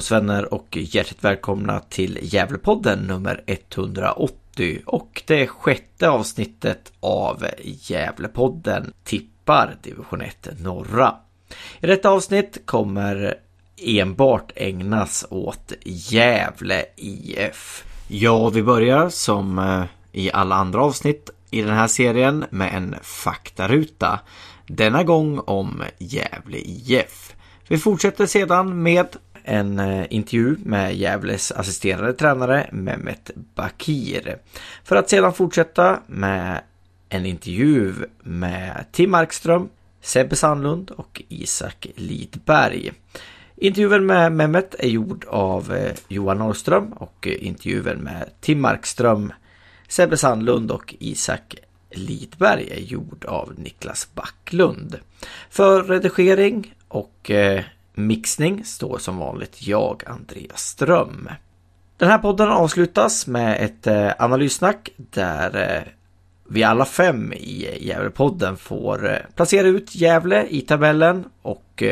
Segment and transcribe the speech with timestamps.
[0.00, 9.76] Fotbollsvänner och hjärtligt välkomna till Gävlepodden nummer 180 och det sjätte avsnittet av Gävlepodden tippar
[9.82, 11.14] division 1 norra.
[11.80, 13.34] I detta avsnitt kommer
[13.76, 17.84] enbart ägnas åt Gävle IF.
[18.08, 22.96] Ja, vi börjar som eh, i alla andra avsnitt i den här serien med en
[23.02, 24.20] faktaruta.
[24.66, 27.34] Denna gång om Gävle IF.
[27.70, 29.16] Vi fortsätter sedan med
[29.50, 34.38] en eh, intervju med Gävles assisterande tränare Mehmet Bakir.
[34.84, 36.60] För att sedan fortsätta med
[37.08, 39.68] en intervju med Tim Markström,
[40.00, 42.92] Sebbe Sandlund och Isak Lidberg.
[43.56, 49.32] Intervjun med Mehmet är gjord av eh, Johan Norrström och intervjun med Tim Markström,
[49.88, 51.54] Sebbe Sandlund och Isak
[51.90, 54.98] Lidberg är gjord av Niklas Backlund.
[55.50, 57.64] För redigering och eh,
[58.06, 61.28] mixning står som vanligt jag, Andreas Ström.
[61.96, 65.92] Den här podden avslutas med ett eh, analyssnack där eh,
[66.48, 71.82] vi alla fem i Gävlepodden får eh, placera ut Gävle i tabellen och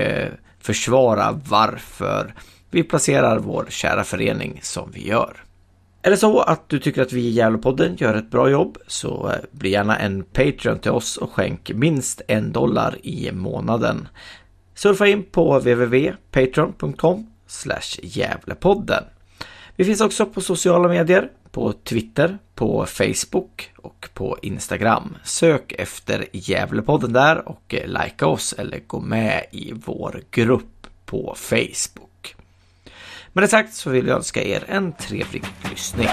[0.60, 2.34] försvara varför
[2.70, 5.44] vi placerar vår kära förening som vi gör.
[6.02, 9.32] Är det så att du tycker att vi i Gävlepodden gör ett bra jobb så
[9.50, 14.08] bli gärna en Patreon till oss och skänk minst en dollar i månaden.
[14.78, 17.26] Surfa in på www.patreon.com
[18.02, 19.04] Gävlepodden.
[19.76, 25.16] Vi finns också på sociala medier, på Twitter, på Facebook och på Instagram.
[25.24, 31.34] Sök efter Gävlepodden där och eh, likea oss eller gå med i vår grupp på
[31.36, 32.36] Facebook.
[33.32, 36.08] Med det sagt så vill jag önska er en trevlig lyssning.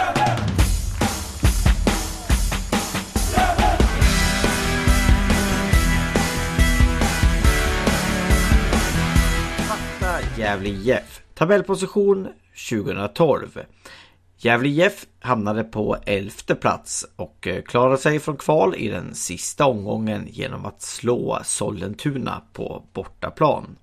[10.38, 11.22] Gävle IF.
[11.34, 12.28] Tabellposition
[12.70, 13.60] 2012.
[14.38, 19.66] Gävle IF hamnade på elfte plats och eh, klarade sig från kval i den sista
[19.66, 23.78] omgången genom att slå Sollentuna på bortaplan.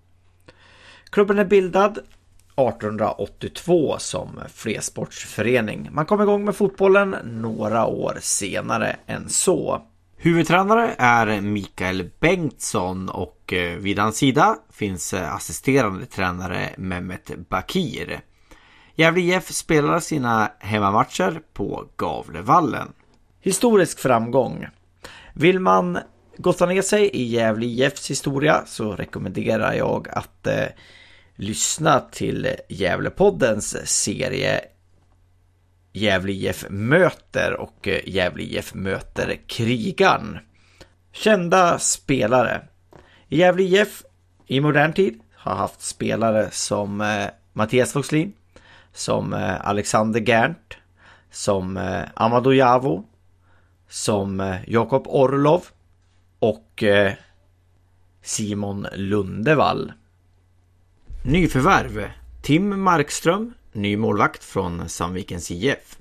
[1.11, 5.89] Klubben är bildad 1882 som flersportsförening.
[5.93, 9.83] Man kom igång med fotbollen några år senare än så.
[10.25, 18.21] Huvudtränare är Mikael Bengtsson och eh, vid hans sida finns eh, assisterande tränare Mehmet Bakir.
[18.94, 22.93] Gävle IF spelar sina hemmamatcher på Gavlevallen.
[23.41, 24.66] Historisk framgång.
[25.34, 25.99] Vill man
[26.37, 30.66] gotta ner sig i Gävle IFs historia så rekommenderar jag att eh,
[31.37, 34.61] lyssna till Gävlepoddens serie
[35.93, 40.39] Gävle IF möter och eh, Gävle IF möter krigan.
[41.13, 42.63] Kända spelare.
[43.29, 44.03] Gävle IF
[44.47, 48.33] i modern tid har haft spelare som eh, Mattias Voxlin,
[48.93, 50.77] som eh, Alexander Gernt,
[51.31, 53.05] som eh, Amado Javo,
[53.89, 55.65] som eh, Jakob Orlov
[56.39, 57.13] och eh,
[58.23, 59.93] Simon Lundevall.
[61.25, 62.11] Nyförvärv.
[62.43, 65.99] Tim Markström, ny målvakt från Sandvikens IF.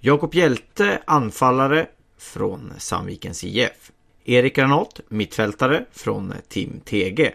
[0.00, 1.86] Jakob Hjälte, anfallare
[2.18, 3.92] från Sandvikens IF.
[4.24, 7.32] Erik Granat, mittfältare från Tim TG.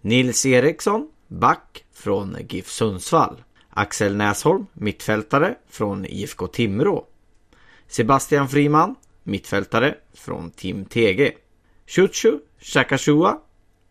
[0.00, 3.42] Nils Eriksson, back från GIF Sundsvall.
[3.70, 7.06] Axel Näsholm, mittfältare från IFK Timrå.
[7.88, 11.32] Sebastian Friman, mittfältare från Tim TG.
[11.86, 13.38] Chuchu Shakashua,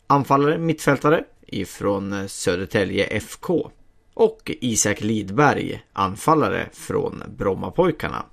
[0.07, 3.71] anfallare, mittfältare ifrån Södertälje FK.
[4.19, 8.25] Och Isak Lidberg, anfallare från Brommapojkarna.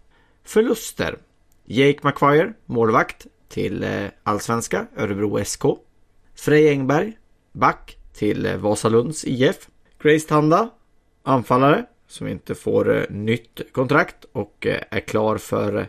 [0.45, 1.19] Förluster.
[1.65, 5.63] Jake McQuire, målvakt till eh, Allsvenska, Örebro SK.
[6.35, 7.13] Frej Engberg,
[7.53, 9.69] back till eh, Vasalunds IF.
[10.03, 10.71] Grace Tanda,
[11.23, 15.89] anfallare som inte får eh, nytt kontrakt och är klar för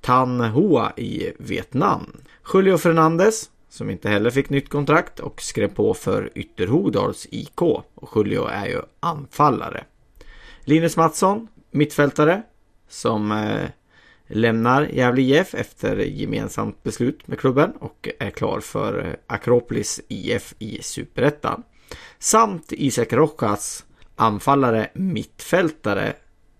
[0.00, 2.20] Tan Hoa i Vietnam.
[2.54, 7.62] Julio Fernandez som inte heller fick nytt kontrakt och skrev på för Ytterhogdals IK.
[7.94, 9.84] Och Julio är ju anfallare.
[10.64, 12.42] Linus Mattsson, mittfältare,
[12.88, 13.68] som eh,
[14.26, 20.54] lämnar Gävle IF efter gemensamt beslut med klubben och är klar för eh, Akropolis IF
[20.58, 21.62] i Superettan.
[22.18, 23.84] Samt Isak Rojas,
[24.16, 26.12] anfallare mittfältare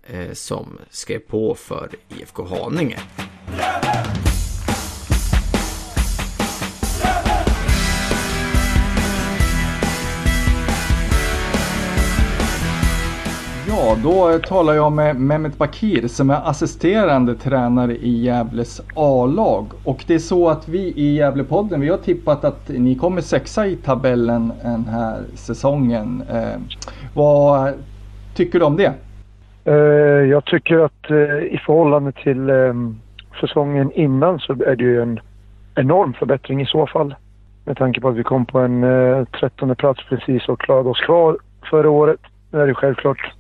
[0.03, 2.99] eh, som skrev på för IFK Haninge.
[13.72, 19.67] Ja, då talar jag med Mehmet Bakir som är assisterande tränare i Gävles A-lag.
[19.84, 23.67] Och det är så att vi i Gävlepodden, vi har tippat att ni kommer sexa
[23.67, 26.22] i tabellen den här säsongen.
[26.31, 26.61] Eh,
[27.14, 27.72] vad
[28.34, 28.93] tycker du om det?
[29.64, 29.75] Eh,
[30.31, 32.75] jag tycker att eh, i förhållande till eh,
[33.40, 35.20] säsongen innan så är det ju en
[35.75, 37.14] enorm förbättring i så fall.
[37.64, 41.38] Med tanke på att vi kom på en trettonde plats precis och klarade oss kvar
[41.70, 42.20] förra året.
[42.50, 43.34] Nu är det självklart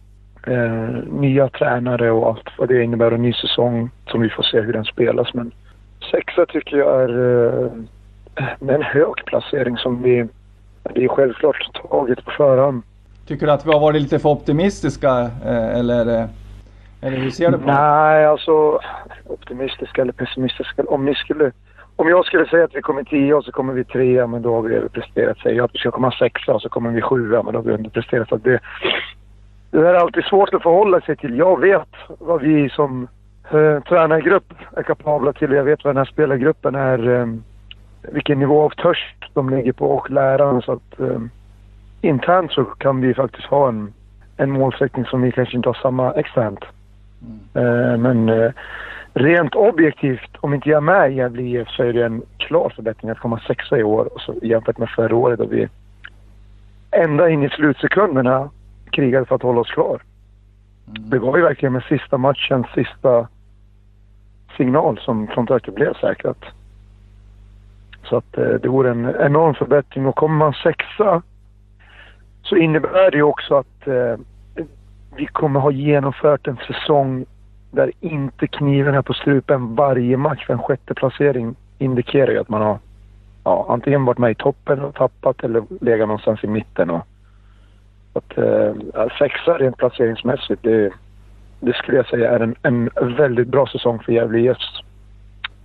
[0.46, 4.60] eh, nya tränare och allt vad det innebär och ny säsong som vi får se
[4.60, 5.34] hur den spelas.
[5.34, 5.52] Men
[6.10, 7.18] sexa tycker jag är
[8.36, 10.28] eh, en hög placering som vi...
[10.94, 12.82] Är självklart taget på förhand.
[13.26, 16.26] Tycker du att vi har varit lite för optimistiska eh, eller, eh,
[17.00, 17.72] eller hur ser du på det?
[17.72, 18.80] Nej, alltså
[19.26, 20.82] optimistiska eller pessimistiska.
[20.82, 21.52] Om ni skulle...
[21.96, 24.54] Om jag skulle säga att vi kommer tia och så kommer vi trea, men då
[24.54, 25.38] har vi överpresterat.
[25.38, 27.64] Säger jag att vi ska komma sexa och så kommer vi sjua, men då har
[27.64, 28.28] vi underpresterat.
[28.28, 28.60] Så det,
[29.70, 31.38] det är alltid svårt att förhålla sig till.
[31.38, 31.88] Jag vet
[32.18, 33.08] vad vi som
[33.50, 35.52] eh, tränargrupp är kapabla till.
[35.52, 37.26] Jag vet vad den här spelargruppen är, eh,
[38.02, 40.62] vilken nivå av törst de ligger på och läraren.
[40.62, 41.20] Så att eh,
[42.00, 43.92] internt så kan vi faktiskt ha en,
[44.36, 46.64] en målsättning som vi kanske inte har samma externt.
[47.54, 48.52] Eh, men eh,
[49.14, 52.72] rent objektivt, om inte jag är med i Gävle IF så är det en klar
[52.76, 55.68] förbättring att komma sexa i år och så, jämfört med förra året då vi
[56.90, 58.50] ända in i slutsekunderna
[59.00, 60.02] krigade för att hålla oss kvar.
[60.84, 63.28] Det var ju verkligen med sista matchen, sista
[64.56, 66.44] signal som kontraktet blev säkrat.
[68.04, 71.22] Så att eh, det vore en enorm förbättring och kommer man sexa
[72.42, 74.16] så innebär det ju också att eh,
[75.16, 77.24] vi kommer ha genomfört en säsong
[77.70, 80.46] där inte kniven är på strupen varje match.
[80.46, 82.78] För en sjätte placering indikerar ju att man har
[83.44, 86.90] ja, antingen varit med i toppen och tappat eller legat någonstans i mitten.
[86.90, 87.06] Och,
[88.12, 90.90] att, eh, sexa rent placeringsmässigt, det,
[91.60, 94.80] det skulle jag säga är en, en väldigt bra säsong för Gävle IFs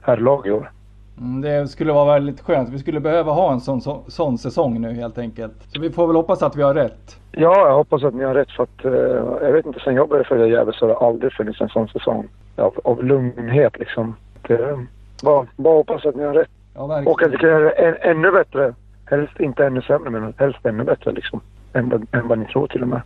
[0.02, 0.72] herrlag i år.
[1.18, 2.70] Mm, Det skulle vara väldigt skönt.
[2.70, 5.54] Vi skulle behöva ha en sån, sån, sån säsong nu helt enkelt.
[5.74, 7.20] Så vi får väl hoppas att vi har rätt.
[7.32, 10.10] Ja, jag hoppas att ni har rätt för att eh, jag vet inte, sen jag
[10.10, 14.16] började följa Gävle så har det aldrig funnits en sån säsong av, av lugnhet liksom.
[14.48, 14.78] Det,
[15.24, 16.50] bara, bara hoppas att ni har rätt.
[16.74, 17.04] Ja.
[17.06, 18.74] Och att vi kan göra det än, ännu bättre.
[19.06, 21.42] Helst inte ännu sämre, men helst ännu bättre liksom.
[21.76, 23.02] Än, vad- än vad ni tror till och med.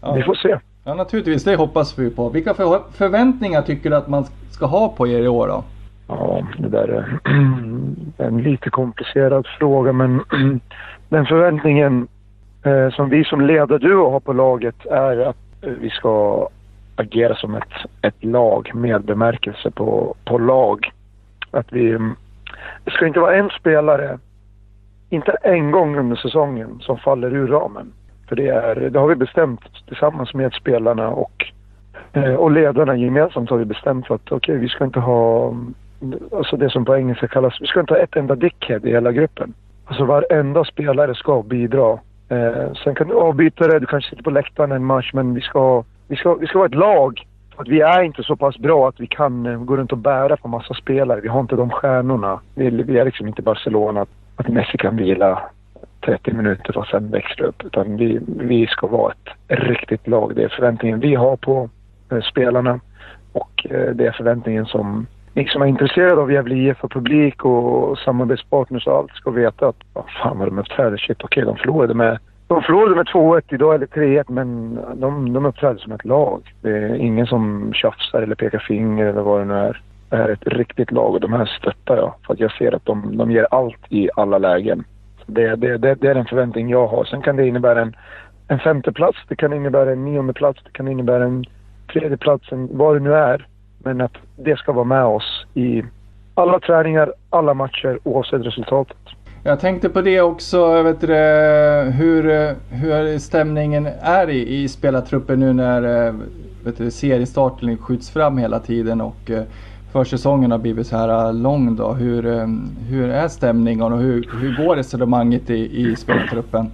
[0.00, 0.12] ja.
[0.14, 0.56] Vi får se.
[0.84, 1.44] ja, naturligtvis.
[1.44, 2.28] Det hoppas vi på.
[2.28, 5.64] Vilka för, förväntningar tycker du att man ska ha på er i år då?
[6.08, 7.18] Ja, det där är
[8.26, 10.20] en lite komplicerad fråga, men
[11.08, 12.08] den förväntningen
[12.62, 16.48] eh, som vi som ledarduo har på laget är att eh, vi ska
[16.96, 17.72] agera som ett,
[18.02, 20.90] ett lag med bemärkelse på, på lag.
[21.50, 21.90] Att vi...
[21.90, 22.14] mm,
[22.84, 24.18] Det ska inte vara en spelare,
[25.10, 27.92] inte en gång under säsongen, som faller ur ramen.
[28.28, 31.52] För det, är, det har vi bestämt tillsammans med spelarna och,
[32.12, 35.54] eh, och ledarna gemensamt har vi bestämt för att okej, vi ska inte ha
[36.32, 39.12] alltså det som på engelska kallas, vi ska inte ha ett enda dickhead i hela
[39.12, 39.54] gruppen.
[39.84, 41.98] Alltså varenda spelare ska bidra.
[42.28, 45.40] Eh, sen kan du avbyta det, du kanske sitter på läktaren en match, men vi
[45.40, 47.26] ska, vi ska, vi ska vara ett lag.
[47.54, 49.98] För att vi är inte så pass bra att vi kan eh, gå runt och
[49.98, 51.20] bära på massa spelare.
[51.20, 52.40] Vi har inte de stjärnorna.
[52.54, 55.42] Vi, vi är liksom inte Barcelona, att, att Messi kan vila
[56.04, 57.64] 30 minuter och sen växla upp.
[57.64, 60.32] Utan vi, vi ska vara ett riktigt lag.
[60.36, 61.70] Det är förväntningen vi har på
[62.12, 62.80] eh, spelarna.
[63.32, 67.44] Och eh, det är förväntningen som ni som är intresserade av Gävle IF och publik
[67.44, 70.96] och samarbetspartners och allt ska veta att vad fan vad de uppträder.
[70.96, 72.18] Shit, okej, de förlorade med
[72.48, 76.54] de förlorade med 2-1 idag eller 3-1 men de, de uppträder som ett lag.
[76.62, 79.82] Det är ingen som tjafsar eller pekar finger eller vad det nu är.
[80.08, 82.74] Det här är ett riktigt lag och de här stöttar jag för att jag ser
[82.74, 84.84] att de, de ger allt i alla lägen.
[85.26, 87.04] Det, det, det, det är den förväntning jag har.
[87.04, 87.96] Sen kan det innebära en,
[88.48, 91.44] en femteplats, det kan innebära en nionde plats, det kan innebära en
[91.92, 93.46] tredje plats, en, vad det nu är.
[93.78, 95.82] Men att det ska vara med oss i
[96.34, 98.96] alla träningar, alla matcher oavsett resultatet.
[99.46, 101.14] Jag tänkte på det också, vet du,
[101.92, 102.22] hur,
[102.74, 106.14] hur stämningen är i, i spelartruppen nu när eh,
[106.64, 109.42] vet du, seriestarten skjuts fram hela tiden och eh,
[109.94, 111.92] försäsongen har blivit så här äh, lång då.
[111.92, 112.46] Hur, äh,
[112.88, 116.70] hur är stämningen och hur, hur går resonemanget i, i spelartruppen?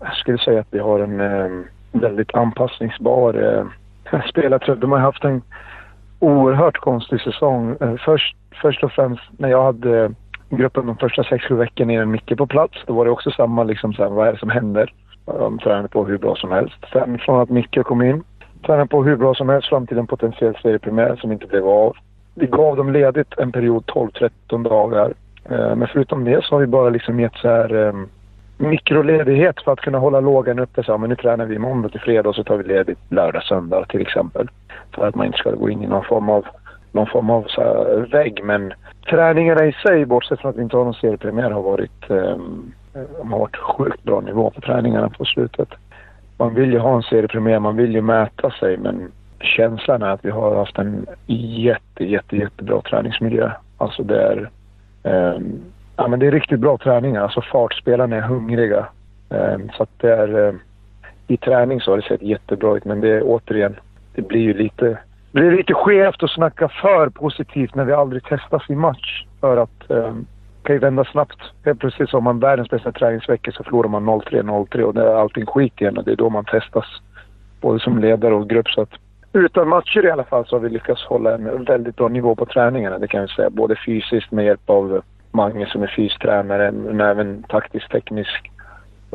[0.00, 4.80] Jag skulle säga att vi har en eh, väldigt anpassningsbar eh, spelartrupp.
[4.80, 5.42] De har haft en
[6.18, 7.76] oerhört konstig säsong.
[7.80, 10.14] Eh, först, först och främst när jag hade
[10.50, 12.74] gruppen de första sex, sju veckorna innan Micke på plats.
[12.86, 14.92] Då var det också samma liksom så här, vad är det som händer?
[15.26, 16.78] De tränade på hur bra som helst.
[16.92, 18.24] Sen från att Micke kom in,
[18.66, 21.96] tränade på hur bra som helst fram till en potentiell seriepremiär som inte blev av.
[22.34, 25.12] Vi gav dem ledigt en period 12-13 dagar.
[25.44, 27.92] Eh, men förutom det så har vi bara liksom gett så här eh,
[28.58, 30.82] mikroledighet för att kunna hålla lågan uppe.
[30.82, 33.84] Så, men nu tränar vi måndag till fredag och så tar vi ledigt lördag, söndag
[33.88, 34.48] till exempel.
[34.94, 36.46] För att man inte ska gå in i någon form av,
[36.92, 38.40] någon form av så här, vägg.
[38.44, 38.72] Men
[39.10, 42.36] träningarna i sig, bortsett från att vi inte har någon seriepremiär, har varit, eh,
[43.22, 45.68] har varit sjukt bra nivå på träningarna på slutet.
[46.38, 49.12] Man vill ju ha en seriepremiär, man vill ju mäta sig men
[49.44, 53.50] känslan är att vi har haft en jätte, jätte, jättebra träningsmiljö.
[53.78, 54.50] Alltså det är,
[55.02, 55.40] eh,
[55.96, 57.22] ja, men det är riktigt bra träningar.
[57.22, 58.86] Alltså fartspelarna är hungriga.
[59.30, 60.54] Eh, så att det är, eh,
[61.26, 63.76] i träning så har det sett jättebra ut men det är återigen,
[64.14, 64.98] det blir ju lite,
[65.32, 69.24] det blir lite skevt att snacka för positivt när vi aldrig testas i match.
[69.40, 70.14] För att eh,
[70.64, 71.38] kan ju vända snabbt.
[71.64, 75.02] Helt plötsligt så har man världens bästa träningsvecka så förlorar man 0-3, 0-3 och det
[75.02, 76.84] är allting skit igen och det är då man testas.
[77.60, 78.68] Både som ledare och grupp.
[78.68, 78.92] Så att
[79.34, 82.46] utan matcher i alla fall så har vi lyckats hålla en väldigt bra nivå på
[82.46, 82.98] träningarna.
[82.98, 83.50] Det kan jag säga.
[83.50, 88.50] Både fysiskt med hjälp av Mange som är fystränare men även taktiskt teknisk.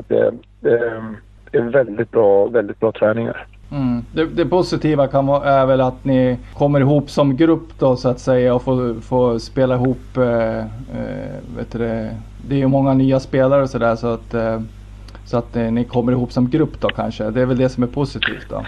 [0.07, 0.77] Det, det,
[1.51, 3.45] är väldigt bra, väldigt bra träningar.
[3.71, 4.05] Mm.
[4.13, 8.09] Det, det, positiva kan vara, är väl att ni kommer ihop som grupp då så
[8.09, 10.17] att säga och får, får spela ihop.
[10.17, 10.65] Eh, eh
[11.57, 12.15] vet det,
[12.47, 14.61] det är ju många nya spelare och sådär så att, eh,
[15.25, 17.29] så att eh, ni kommer ihop som grupp då kanske.
[17.29, 18.63] Det är väl det som är positivt då.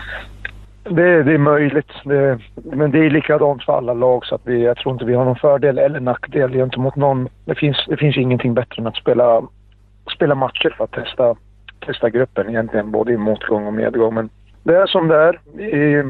[0.83, 1.91] Det, det är möjligt.
[2.03, 5.13] Det, men det är likadant för alla lag så att vi, jag tror inte vi
[5.13, 7.29] har någon fördel eller nackdel gentemot någon.
[7.45, 9.41] Det finns, det finns ingenting bättre än att spela,
[10.15, 11.35] spela matcher för att testa,
[11.85, 14.13] testa gruppen egentligen både i motgång och medgång.
[14.13, 14.29] Men
[14.63, 15.39] det är som det är.
[15.53, 16.03] Vi,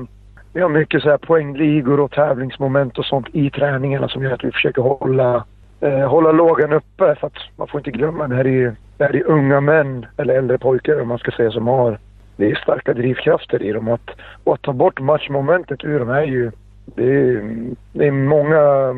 [0.54, 4.44] vi har mycket så här poängligor och tävlingsmoment och sånt i träningarna som gör att
[4.44, 5.46] vi försöker hålla,
[5.80, 7.16] eh, hålla lågan uppe.
[7.16, 10.34] För att man får inte glömma, det här är, det här är unga män, eller
[10.34, 12.00] äldre pojkar om man ska säga, som har
[12.36, 13.88] det är starka drivkrafter i dem.
[13.88, 14.10] Att,
[14.44, 16.52] och att ta bort matchmomentet ur dem är ju...
[16.86, 17.56] Det är,
[17.94, 18.96] det är många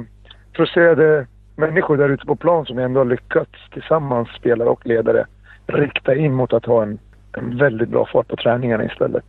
[0.55, 5.25] frustrerade människor där ute på plan som ändå har lyckats tillsammans, spelare och ledare,
[5.67, 6.99] rikta in mot att ha en,
[7.37, 9.25] en väldigt bra fart på träningarna istället.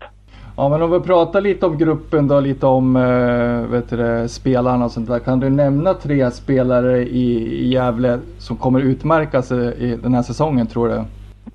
[0.56, 4.84] Ja men om vi pratar lite om gruppen då, lite om äh, vet du, spelarna
[4.84, 5.18] och sånt där.
[5.18, 10.22] Kan du nämna tre spelare i, i Gävle som kommer utmärka sig i den här
[10.22, 11.04] säsongen tror du?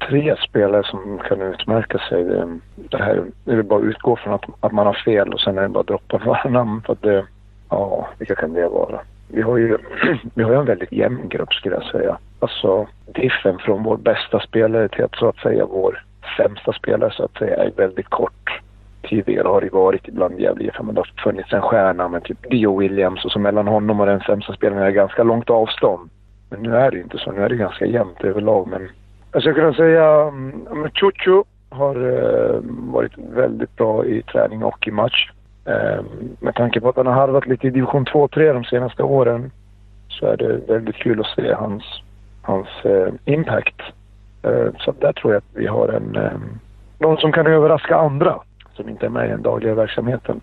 [0.07, 2.23] Tre spelare som kan utmärka sig.
[2.23, 5.39] Det, det här det är bara att utgå från att, att man har fel och
[5.39, 6.81] sen är det bara att droppa några namn.
[6.85, 7.25] För att det,
[7.69, 8.99] ja, vilka kan det vara?
[9.27, 9.77] Vi har ju
[10.33, 12.17] vi har en väldigt jämn grupp skulle jag säga.
[12.39, 16.03] Alltså diffen från vår bästa spelare till att så att säga vår
[16.37, 18.61] sämsta spelare så att säga är väldigt kort.
[19.01, 22.49] Tidigare har det varit ibland Gävle IF, men det har funnits en stjärna med typ
[22.49, 26.09] Dio Williams och så mellan honom och den sämsta spelaren är det ganska långt avstånd.
[26.49, 28.67] Men nu är det inte så, nu är det ganska jämnt överlag.
[28.67, 28.89] Men
[29.31, 32.59] jag skulle kunna säga mm, att Chuchu har eh,
[32.93, 35.31] varit väldigt bra i träning och i match.
[35.65, 36.03] Eh,
[36.39, 39.51] med tanke på att han har harvat lite i division 2-3 de senaste åren
[40.09, 41.83] så är det väldigt kul att se hans,
[42.41, 43.81] hans eh, impact.
[44.79, 46.17] så där tror jag att vi har en,
[46.99, 48.39] någon som kan överraska andra
[48.73, 50.41] som inte är med i den dagliga verksamheten.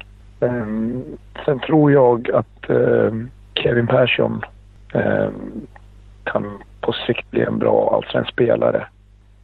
[1.44, 2.70] sen tror jag att
[3.54, 4.40] Kevin Persson
[6.24, 8.86] kan på sikt bli en bra allsvensk spelare.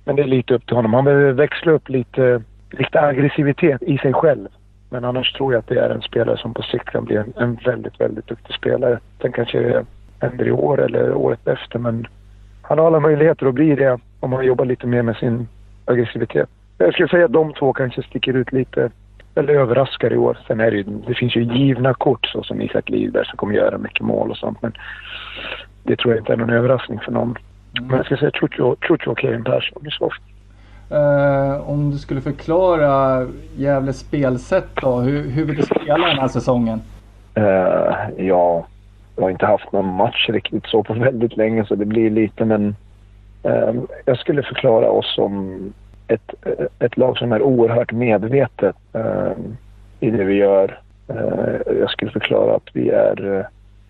[0.05, 0.95] Men det är lite upp till honom.
[0.95, 4.49] Han behöver växla upp lite, lite aggressivitet i sig själv.
[4.91, 7.33] Men annars tror jag att det är en spelare som på sikt kan bli en,
[7.37, 8.99] en väldigt, väldigt duktig spelare.
[9.19, 9.85] Den kanske
[10.21, 12.07] händer i år eller året efter men
[12.63, 15.49] han har alla möjligheter att bli det om han jobbar lite mer med sin
[15.85, 16.49] aggressivitet.
[16.79, 18.91] Jag skulle säga att de två kanske sticker ut lite
[19.35, 20.39] eller överraskar i år.
[20.47, 23.55] Sen är det ju, det finns ju givna kort så som Isak Lidberg som kommer
[23.55, 24.63] göra mycket mål och sånt.
[24.63, 24.73] Men
[25.83, 27.37] det tror jag inte är någon överraskning för någon.
[27.79, 27.89] Mm.
[27.89, 30.19] Men jag ska säga Chucho och Kevin Persson i så fall.
[30.93, 35.01] Uh, om du skulle förklara Gävles spelsätt då.
[35.01, 36.81] Hur, hur vill du spela den här säsongen?
[37.39, 38.67] Uh, ja,
[39.17, 42.45] jag har inte haft någon match riktigt så på väldigt länge så det blir lite
[42.45, 42.77] men
[43.47, 45.59] uh, jag skulle förklara oss som
[46.09, 46.35] ett,
[46.79, 49.33] ett lag som är oerhört medvetet uh,
[50.01, 50.79] i det vi gör.
[51.81, 53.47] jag skulle förklara att vi är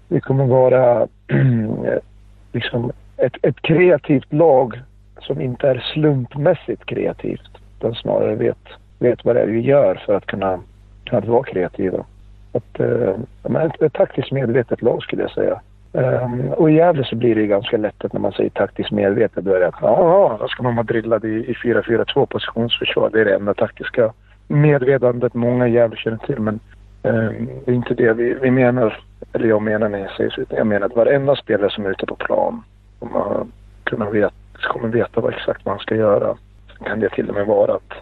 [0.08, 1.06] vi kommer vara
[2.53, 4.81] liksom ett, ett kreativt lag
[5.21, 7.51] som inte är slumpmässigt kreativt.
[7.79, 10.61] Utan snarare vet, vet vad det är vi gör för att kunna,
[11.05, 12.05] kunna vara kreativa.
[12.53, 15.61] Att, eh, ett, ett taktiskt medvetet lag skulle jag säga.
[15.95, 19.45] Um, och i Gävle så blir det ganska lätt att när man säger taktiskt medvetet
[19.45, 23.11] då är det att ja, då ska man vara drillad i, i 4-4-2 positionsförsvar.
[23.11, 24.12] Det är det enda taktiska
[24.49, 26.41] medvetandet många i Gävle känner till.
[26.41, 26.61] Men
[27.02, 29.00] Ehm, det är inte det vi, vi menar,
[29.32, 30.40] eller jag menar när jag säger så.
[30.40, 32.62] Utan jag menar att varenda spelare som är ute på plan
[32.99, 33.47] kommer,
[33.85, 34.35] kunna veta,
[34.73, 36.37] kommer veta vad exakt man ska göra.
[36.76, 37.92] Sen kan det till och med vara att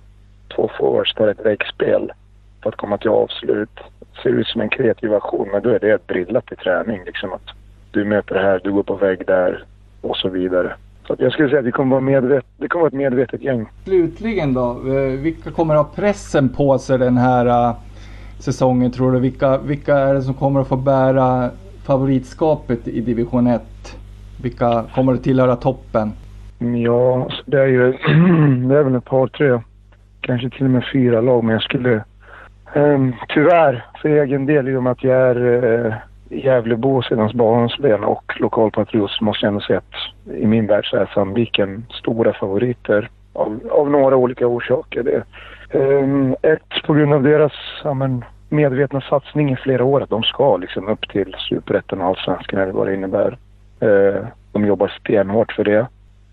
[0.57, 2.12] två forwards tar ett väggspel
[2.62, 3.80] för att komma till avslut.
[4.23, 7.04] Ser ut som en kreativ aktion, men då är det drillat i träning.
[7.07, 7.49] Liksom att
[7.90, 9.64] du möter det här, du går på vägg där
[10.00, 10.75] och så vidare.
[11.07, 13.66] Så jag skulle säga att det kommer vara medvet det kommer vara ett medvetet gäng.
[13.85, 17.76] Slutligen då, eh, vilka kommer ha pressen på sig den här uh,
[18.42, 19.20] säsongen tror du?
[19.20, 21.50] Vilka, vilka är det som kommer att få bära
[21.87, 23.62] favoritskapet i division 1?
[24.42, 26.12] Vilka kommer att tillhöra toppen?
[26.61, 27.92] Mm, ja, alltså, det är ju
[28.68, 29.61] det är väl ett par, tre,
[30.20, 31.44] kanske till och med fyra lag.
[31.44, 32.04] Men jag skulle
[32.75, 35.94] um, tyvärr för egen del i och med att jag är uh,
[36.28, 40.97] Gävlebo sedan barnsben och lokalpatriot så måste jag ändå säga att i min värld så
[40.97, 45.02] är Sandviken stora favoriter av, av några olika orsaker.
[45.02, 45.23] Det, um,
[45.71, 47.53] Ehm, ett, på grund av deras
[47.85, 52.07] ja, men, medvetna satsning i flera år att de ska liksom upp till superettan och
[52.07, 53.39] allsvenskan eller vad det innebär.
[53.81, 55.87] Ehm, de jobbar stenhårt för det.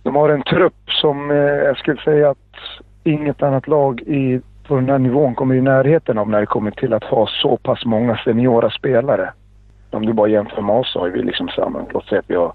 [0.04, 2.56] De har en trupp som eh, jag skulle säga att
[3.04, 6.72] inget annat lag i, på den här nivån kommer i närheten av när det kommer
[6.72, 9.32] till att ha så pass många seniora spelare
[9.92, 12.36] om du bara jämför med oss så har vi liksom samma, låt säga att vi
[12.36, 12.54] har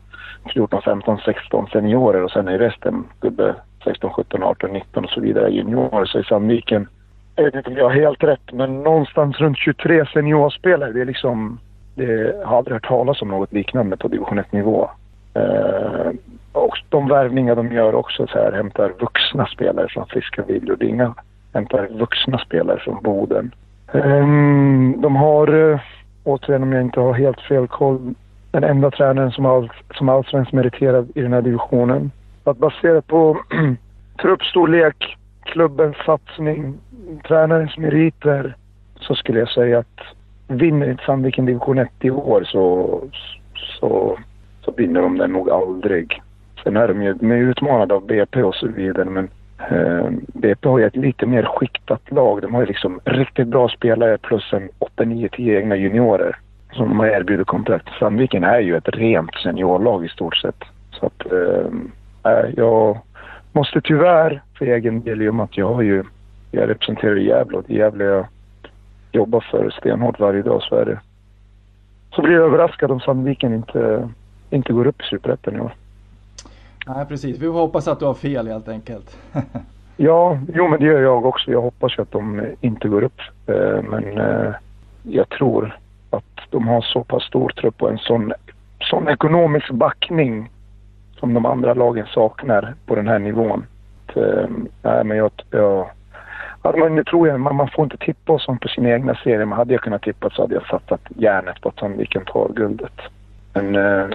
[0.54, 5.20] 14, 15, 16 seniorer och sen är resten gubbe 16, 17, 18, 19 och så
[5.20, 6.04] vidare juniorer.
[6.04, 6.88] Så i Sandviken,
[7.36, 10.92] jag vet inte om jag har helt rätt, men någonstans runt 23 seniorspelare.
[10.92, 11.58] Det är liksom,
[11.94, 14.90] det har aldrig hört talas om något liknande på division 1-nivå.
[15.34, 16.10] Eh,
[16.52, 21.14] och de värvningar de gör också så här, hämtar vuxna spelare från Friska Villordinga.
[21.54, 23.54] Hämtar vuxna spelare från Boden.
[23.92, 24.26] Eh,
[25.02, 25.80] de har eh,
[26.24, 28.14] återigen om jag inte har helt fel koll,
[28.50, 32.10] den enda tränaren som, all, som allsvensk meriterad i den här divisionen.
[32.44, 33.38] Att baserat på
[34.22, 36.74] truppstorlek, klubbens satsning,
[37.28, 38.56] tränarens meriter
[38.96, 40.00] så skulle jag säga att
[40.46, 43.00] vinner inte Sandviken division 1 i år så,
[43.54, 44.18] så,
[44.64, 46.22] så vinner de den nog aldrig.
[46.64, 49.28] Sen är de ju de är utmanade av BP och så vidare men
[49.70, 52.42] eh, BP har ju ett lite mer skiktat lag.
[52.42, 56.36] De har ju liksom riktigt bra spelare plus en 8, 9, 10 egna juniorer
[56.72, 57.88] som de har erbjudit kontrakt.
[57.98, 60.64] Sandviken är ju ett rent seniorlag i stort sett.
[60.90, 61.70] Så att eh,
[62.56, 62.98] jag
[63.52, 66.04] måste tyvärr för egen del i och med att jag har ju,
[66.50, 68.26] jag representerar Gävle och det Gävle jag
[69.12, 71.00] jobbar för stenhårt varje dag så är det.
[72.14, 74.08] Så blir jag överraskad om Sandviken inte,
[74.50, 75.74] inte går upp i Superettan i år.
[76.86, 79.16] Nej precis, vi hoppas att du har fel helt enkelt.
[79.96, 81.50] ja, jo men det gör jag också.
[81.50, 83.20] Jag hoppas ju att de inte går upp.
[83.46, 84.52] Eh, men eh,
[85.02, 85.78] jag tror
[86.10, 88.32] att de har så pass stor trupp och en sån,
[88.80, 90.50] sån ekonomisk backning
[91.22, 93.66] som de andra lagen saknar på den här nivån.
[94.16, 94.48] Eh,
[94.82, 95.90] nej men jag, jag
[96.62, 99.44] Alltså man, tror jag, man, man får inte tippa och sånt på sina egna serier.
[99.44, 103.00] Men hade jag kunnat tippa så hade jag satsat järnet på att Sandviken tar guldet.
[103.54, 104.06] Men eh,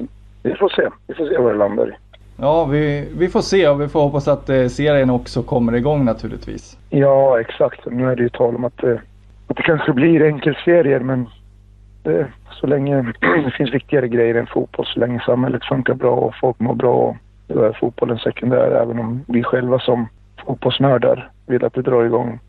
[0.44, 0.90] vi får se.
[1.08, 1.92] Vi får se vad det landar i.
[2.40, 6.06] Ja, vi, vi får se och vi får hoppas att eh, serien också kommer igång
[6.06, 6.78] naturligtvis.
[6.90, 7.86] Ja, exakt.
[7.86, 8.98] Nu är det ju tal om att, eh,
[9.48, 11.30] att det kanske blir enkelserier men
[12.08, 13.02] det, så länge
[13.46, 17.18] det finns viktigare grejer än fotboll, så länge samhället funkar bra och folk mår bra,
[17.48, 20.08] då är fotbollen sekundär även om vi själva som
[20.46, 22.40] fotbollsnördar vill att det drar igång.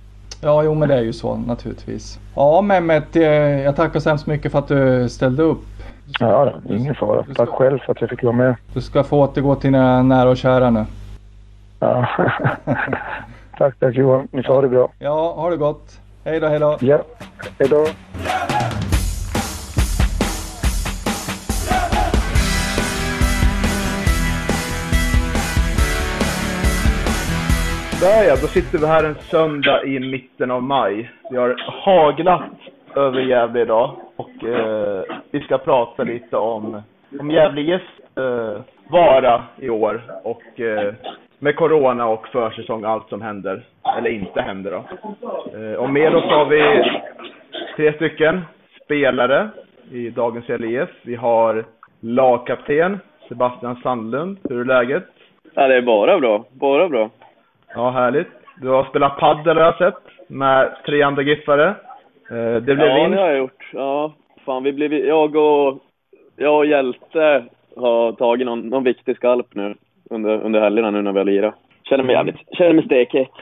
[0.42, 2.20] Ja, jo men det är ju så naturligtvis.
[2.36, 3.22] Ja, Mehmet, eh,
[3.62, 5.64] jag tackar så hemskt mycket för att du ställde upp.
[6.20, 7.24] Ja, ingen fara.
[7.24, 8.56] Ska, Tack själv för att jag fick vara med.
[8.74, 10.84] Du ska få återgå till dina nära och kära nu.
[11.80, 12.08] Ja.
[13.58, 14.28] tack, tack Johan.
[14.30, 14.92] Ni får ha det bra.
[14.98, 16.00] Ja, ha det gott.
[16.24, 16.76] Hej då, hej då.
[16.80, 17.02] Ja,
[17.58, 17.86] hej då.
[28.00, 31.10] Där ja, då sitter vi här en söndag i mitten av maj.
[31.30, 32.42] Vi har haglat
[32.96, 36.82] över Gävle idag och eh, vi ska prata lite om,
[37.20, 37.82] om Gävle IF
[38.16, 40.94] eh, vara i år och eh,
[41.38, 43.62] med Corona och försäsong, allt som händer,
[43.98, 44.84] eller inte händer då.
[45.58, 46.84] Eh, och med oss har vi
[47.76, 48.40] tre stycken
[48.84, 49.48] spelare
[49.90, 50.88] i dagens LIF.
[51.02, 51.64] Vi har
[52.00, 54.38] lagkapten Sebastian Sandlund.
[54.48, 55.04] Hur är läget?
[55.54, 56.44] Ja, det är bara bra.
[56.50, 57.10] Bara bra.
[57.78, 58.28] Ja, härligt.
[58.56, 61.68] Du har spelat padel har jag sett, med tre andra giffare.
[62.30, 63.16] Eh, det blev ja, vinst.
[63.16, 63.70] det har jag gjort.
[63.72, 64.12] Ja,
[64.44, 65.78] fan vi blev, jag och,
[66.36, 67.44] jag och Hjälte
[67.76, 69.74] har tagit någon, någon viktig skalp nu
[70.10, 71.54] under, under helgerna nu när vi har lirat.
[71.82, 73.32] Känner mig jävligt, känner mig stekhet.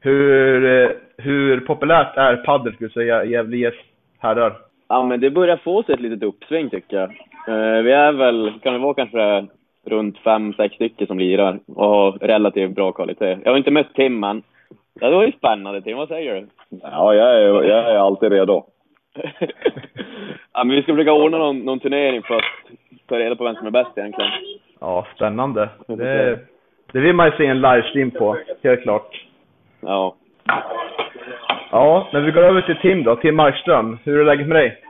[0.00, 3.74] Hur, eh, hur populärt är padel skulle du säga i Gävle IF
[4.18, 4.56] herrar?
[4.88, 7.10] Ja, men det börjar få sig ett litet uppsving tycker jag.
[7.48, 9.46] Eh, vi är väl, kan det vara kanske
[9.88, 13.38] runt fem, sex stycken som lirar och har relativt bra kvalitet.
[13.44, 14.42] Jag har inte mött Tim än.
[15.00, 16.46] Det var ju spännande Tim, vad säger du?
[16.82, 18.64] Ja, jag är, jag är alltid redo.
[20.52, 22.44] ja, men vi ska försöka ordna någon, någon turnering för att
[23.06, 24.30] ta reda på vem som är bäst egentligen.
[24.80, 25.68] Ja, spännande.
[25.86, 26.38] Det,
[26.92, 29.24] det vill man ju se en livestream på, helt klart.
[29.80, 30.14] Ja.
[31.70, 33.98] Ja, men vi går över till Tim då, Tim Markström.
[34.04, 34.82] Hur är läget med dig?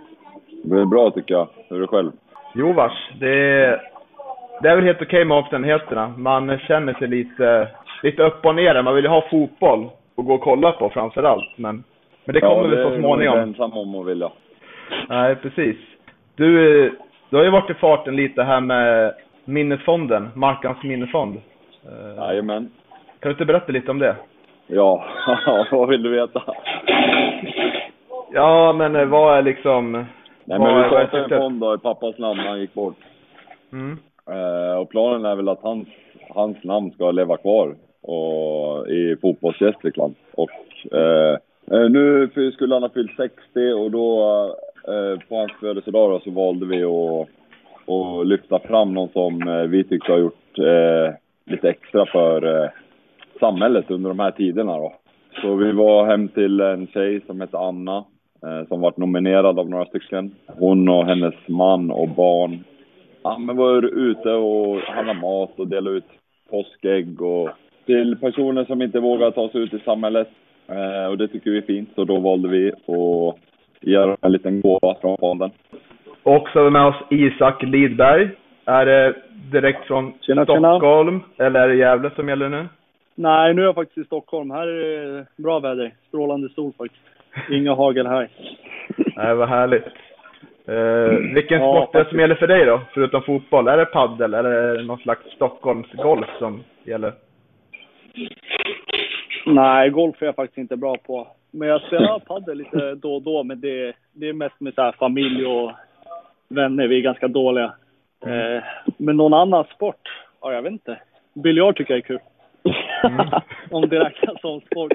[0.64, 1.48] Det är bra tycker jag.
[1.68, 2.12] Hur är det själv?
[2.54, 3.80] Jo vars, det är,
[4.62, 6.08] det är väl helt okej med omständigheterna.
[6.16, 7.68] Man känner sig lite,
[8.02, 8.82] lite upp och ner.
[8.82, 11.58] Man vill ju ha fotboll och gå och kolla på framför allt.
[11.58, 11.84] Men,
[12.24, 13.38] men det kommer ja, väl så är nog småningom.
[13.38, 14.30] inte ensam om att vilja.
[15.08, 15.76] Nej, precis.
[16.36, 16.52] Du,
[17.30, 21.36] du har ju varit i farten lite här med Minnesfonden, Markans minnesfond.
[21.84, 22.70] Eh, Jajamän.
[23.20, 24.16] Kan du inte berätta lite om det?
[24.66, 25.04] Ja,
[25.70, 26.42] vad vill du veta?
[28.32, 29.92] Ja, men eh, vad är liksom...
[29.92, 32.74] Nej men är- vi är startade en fond då i pappas namn när han gick
[32.74, 32.96] bort.
[33.72, 33.98] Mm.
[34.30, 35.88] Eh, och planen är väl att hans,
[36.28, 40.14] hans namn ska leva kvar och, i fotbolls-Gästrikland.
[40.34, 40.50] Och
[40.92, 41.38] eh,
[41.70, 44.22] eh nu skulle han ha fyllt 60 och då
[44.88, 47.28] eh, på hans födelsedag då, så valde vi att,
[47.94, 51.14] att lyfta fram någon som eh, vi tyckte har gjort eh,
[51.46, 52.70] lite extra för eh,
[53.40, 54.92] samhället under de här tiderna då.
[55.42, 58.04] Så vi var hem till en tjej som hette Anna,
[58.42, 60.34] eh, som varit nominerad av några stycken.
[60.46, 62.64] Hon och hennes man och barn
[63.28, 66.04] Ja, men var ute och handlade mat och delade ut
[66.50, 67.50] påskägg och
[67.86, 70.28] till personer som inte vågar ta sig ut i samhället.
[70.68, 73.36] Eh, och det tycker vi är fint, så då valde vi att
[73.80, 75.50] göra en liten gåva från fonden.
[76.22, 78.30] Och så har vi med oss Isak Lidberg.
[78.64, 79.14] Är det
[79.52, 80.78] direkt från Tjena, tjena.
[80.78, 82.66] Stockholm, eller är det Gävle som gäller nu?
[83.14, 84.50] Nej, nu är jag faktiskt i Stockholm.
[84.50, 85.94] Här är det bra väder.
[86.08, 87.04] Strålande sol faktiskt.
[87.50, 88.28] Inga hagel här.
[89.16, 89.84] Nej, vad härligt.
[90.68, 93.68] Eh, vilken Ja, sport är det som gäller för dig då, förutom fotboll?
[93.68, 97.12] Är det paddel eller är det någon slags Stockholmsgolf som gäller?
[99.46, 101.28] Nej, golf är jag faktiskt inte bra på.
[101.50, 104.82] Men jag spelar padel lite då och då, men det, det är mest med så
[104.82, 105.72] här familj och
[106.48, 106.88] vänner.
[106.88, 107.72] Vi är ganska dåliga.
[108.26, 108.62] Eh,
[108.96, 110.08] men någon annan sport?
[110.40, 110.98] Ja, jag vet inte.
[111.34, 112.18] Biljard tycker jag är kul.
[113.70, 114.92] Om det räknas som sport.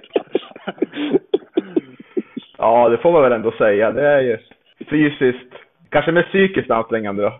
[2.57, 3.91] Ja, det får man väl ändå säga.
[3.91, 4.37] Det är ju
[4.89, 5.53] fysiskt,
[5.93, 7.33] kanske mer psykiskt ansträngande då.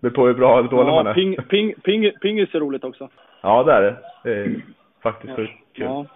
[0.00, 1.14] Det på hur bra eller dålig man ja, är.
[1.14, 3.08] ping, ping, ping, pingis är roligt också.
[3.40, 3.96] Ja, det är det.
[4.24, 4.54] Det är
[5.02, 5.84] faktiskt sjukt kul.
[5.86, 6.06] Ja.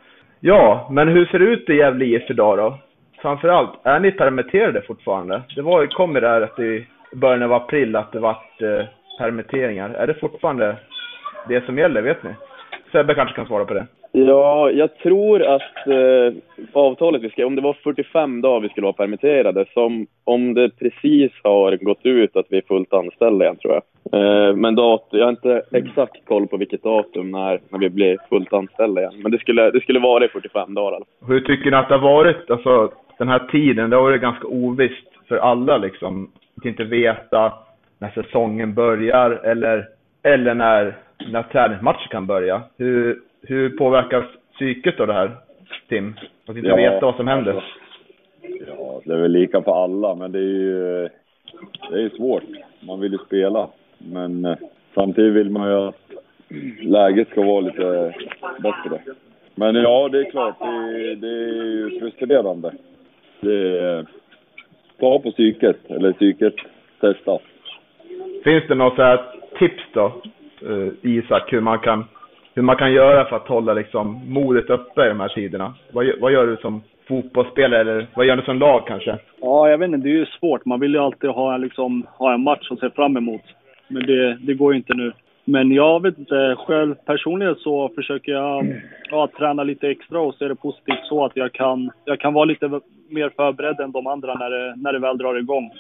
[0.40, 2.78] Ja, men hur ser det ut i Gävle IF idag då?
[3.22, 5.42] Framförallt, är ni permitterade fortfarande?
[5.54, 8.84] Det var, kom ju där att i början av april att det vart eh,
[9.18, 9.90] permitteringar.
[9.90, 10.76] Är det fortfarande
[11.48, 12.30] det som gäller, vet ni?
[12.92, 13.86] Sebbe kanske kan svara på det.
[14.12, 16.34] Ja, jag tror att eh,
[16.72, 20.70] avtalet vi skrev, om det var 45 dagar vi skulle vara permitterade, som om det
[20.78, 23.82] precis har gått ut att vi är fullt anställda igen tror jag.
[24.12, 28.18] Eh, men dat, jag har inte exakt koll på vilket datum när, när vi blir
[28.28, 29.14] fullt anställda igen.
[29.22, 31.28] Men det skulle, det skulle vara i 45 dagar fall.
[31.28, 33.90] Hur tycker ni att det har varit, alltså den här tiden?
[33.90, 36.30] Det har varit ganska ovisst för alla liksom.
[36.56, 37.52] Att inte veta
[37.98, 39.84] när säsongen börjar eller,
[40.22, 42.62] eller när, när träningsmatcher kan börja.
[42.76, 45.30] Hur, hur påverkas psyket då det här,
[45.88, 46.14] Tim?
[46.46, 47.52] Att inte Ja, veta vad som händer.
[47.52, 47.68] alltså,
[48.66, 51.08] Ja, det är väl lika för alla, men det är ju
[51.90, 52.42] det är svårt.
[52.80, 54.56] Man vill ju spela, men eh,
[54.94, 55.94] samtidigt vill man ju att
[56.80, 58.14] läget ska vara lite
[58.62, 59.00] bättre.
[59.54, 62.72] Men ja, det är klart, det, det är ju frustrerande.
[63.40, 64.06] Det
[65.00, 66.54] ta på psyket, eller psyket
[67.00, 67.40] testas.
[68.44, 69.20] Finns det något så här
[69.58, 70.12] tips då,
[70.62, 72.04] eh, Isak, hur man kan
[72.54, 75.74] hur man kan göra för att hålla liksom modet uppe i de här tiderna?
[75.92, 79.18] Vad, gör- vad gör du som fotbollsspelare eller vad gör du som lag kanske?
[79.40, 79.98] Ja, jag vet inte.
[80.08, 80.64] Det är ju svårt.
[80.64, 83.42] Man vill ju alltid ha, liksom, ha en match att se fram emot.
[83.88, 85.12] Men det, det går ju inte nu.
[85.44, 86.56] Men jag vet inte.
[86.58, 91.36] Själv personligen så försöker jag ja, träna lite extra och se det positivt så att
[91.36, 94.98] jag kan, jag kan vara lite mer förberedd än de andra när det, när det
[94.98, 95.70] väl drar igång.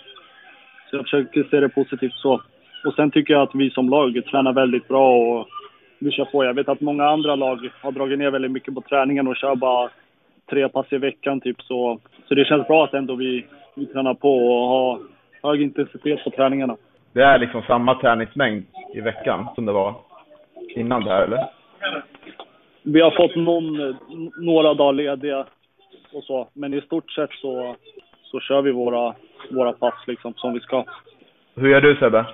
[0.90, 2.40] Så jag försöker se det positivt så.
[2.84, 5.48] Och sen tycker jag att vi som lag tränar väldigt bra och
[5.98, 6.44] vi kör på.
[6.44, 9.54] Jag vet att många andra lag har dragit ner väldigt mycket på träningen och kör
[9.54, 9.90] bara
[10.50, 11.98] tre pass i veckan typ så.
[12.28, 15.00] Så det känns bra att ändå vi, vi tränar på och har
[15.42, 16.76] hög intensitet på träningarna.
[17.12, 19.94] Det är liksom samma träningsmängd i veckan som det var
[20.76, 21.44] innan det här eller?
[22.82, 23.96] Vi har fått någon,
[24.44, 25.46] några dagar lediga
[26.12, 26.48] och så.
[26.52, 27.76] Men i stort sett så,
[28.22, 29.14] så kör vi våra,
[29.50, 30.84] våra pass liksom som vi ska.
[31.60, 32.24] Hur gör du Sebbe?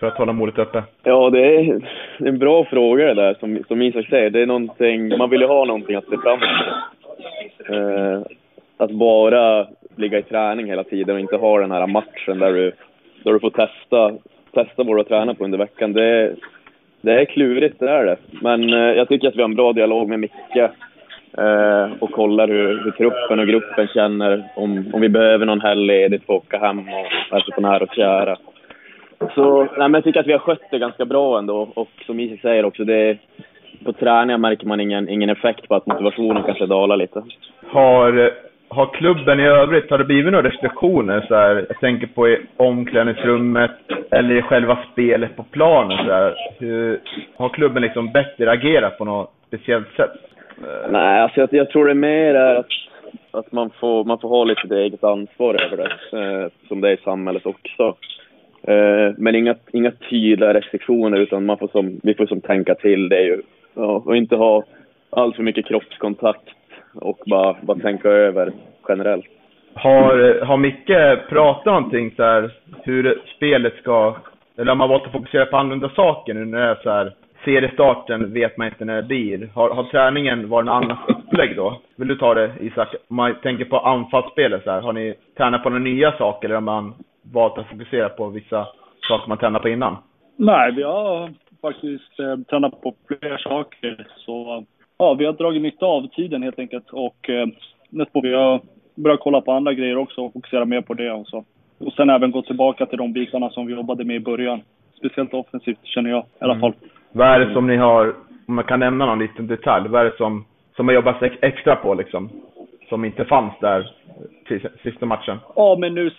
[0.00, 0.82] För att hålla modet uppe?
[1.02, 1.80] Ja, det är
[2.18, 4.30] en bra fråga det där som, som Isak säger.
[4.30, 6.66] Det är någonting, man vill ju ha någonting att se fram emot.
[7.70, 8.22] Eh,
[8.76, 12.72] att bara ligga i träning hela tiden och inte ha den här matchen där du,
[13.22, 14.12] där du får testa,
[14.52, 15.92] testa vad du har tränat på under veckan.
[15.92, 16.34] Det,
[17.00, 18.16] det är klurigt, det är det.
[18.42, 20.70] Men eh, jag tycker att vi har en bra dialog med Micke
[21.38, 24.44] eh, och kollar hur, hur truppen och gruppen känner.
[24.56, 27.82] Om, om vi behöver någon helg ledigt för att åka hem och hälsa på nära
[27.82, 28.36] och kära.
[29.34, 31.68] Så nej, men jag tycker att vi har skött det ganska bra ändå.
[31.74, 33.18] Och som Isak säger också, det,
[33.84, 37.22] på träningar märker man ingen, ingen effekt på att motivationen kanske dalar lite.
[37.66, 38.32] Har,
[38.68, 41.24] har klubben i övrigt, har det blivit några restriktioner?
[41.28, 43.70] Så här, jag tänker på i omklädningsrummet
[44.10, 46.06] eller i själva spelet på planen.
[46.06, 46.34] Så här.
[46.58, 47.00] Hur,
[47.36, 50.27] har klubben liksom bättre agerat på något speciellt sätt?
[50.90, 52.66] Nej, alltså jag, jag tror det mer är att,
[53.30, 56.92] att man, får, man får ha lite eget ansvar över det, eh, som det är
[56.92, 57.96] i samhället också.
[58.62, 63.08] Eh, men inga, inga tydliga restriktioner, utan man får som, vi får som tänka till
[63.08, 63.42] det ju.
[63.74, 64.64] Ja, och inte ha
[65.10, 66.48] allt för mycket kroppskontakt
[66.94, 68.52] och bara, bara tänka över
[68.88, 69.26] generellt.
[69.74, 72.50] Har, har Micke pratat någonting så här,
[72.82, 74.16] hur spelet ska,
[74.56, 77.12] eller har man valt att fokusera på annorlunda saker nu när det är så här,
[77.48, 79.50] seriestarten vet man inte när det blir.
[79.54, 81.80] Har, har träningen varit en annan upplägg då?
[81.96, 82.94] Vill du ta det Isak?
[83.08, 86.54] Om man tänker på anfallsspelet så här, har ni tränat på några nya saker eller
[86.54, 88.66] har man valt att fokusera på vissa
[89.08, 89.96] saker man tränat på innan?
[90.36, 91.30] Nej, vi har
[91.62, 94.06] faktiskt eh, tränat på flera saker.
[94.16, 94.64] Så
[94.98, 96.90] ja, vi har dragit nytta av tiden helt enkelt.
[96.90, 97.46] Och eh,
[97.88, 98.60] nästa vi har
[98.94, 101.12] börjat kolla på andra grejer också och fokusera mer på det.
[101.12, 101.44] Och, så.
[101.78, 104.60] och sen även gå tillbaka till de bitarna som vi jobbade med i början.
[104.98, 106.60] Speciellt offensivt känner jag i alla Mm.
[107.12, 108.14] Vad är det som ni har,
[108.48, 110.44] om man kan nämna någon liten detalj, vad är det som,
[110.76, 112.30] som har jobbats ex- extra på liksom?
[112.88, 113.90] Som inte fanns där
[114.82, 115.38] sista matchen?
[115.56, 116.10] Ja, men nu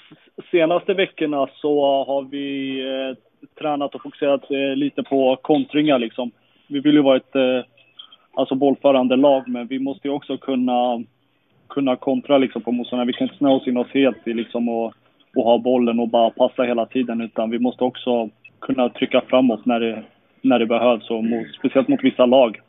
[0.52, 3.17] senaste veckorna så har vi eh,
[3.60, 6.32] tränat och fokuserat eh, lite på kontringar liksom.
[6.67, 7.63] Vi vill ju vara ett eh,
[8.34, 11.04] alltså bollförande lag, men vi måste ju också kunna,
[11.69, 13.08] kunna kontra liksom på motståndarna.
[13.08, 14.93] Vi kan inte snöa oss in oss helt i liksom och,
[15.36, 18.30] och ha bollen och bara passa hela tiden, utan vi måste också
[18.62, 20.04] kunna trycka framåt när det,
[20.41, 22.60] när det behövs, och mot, speciellt mot vissa lag.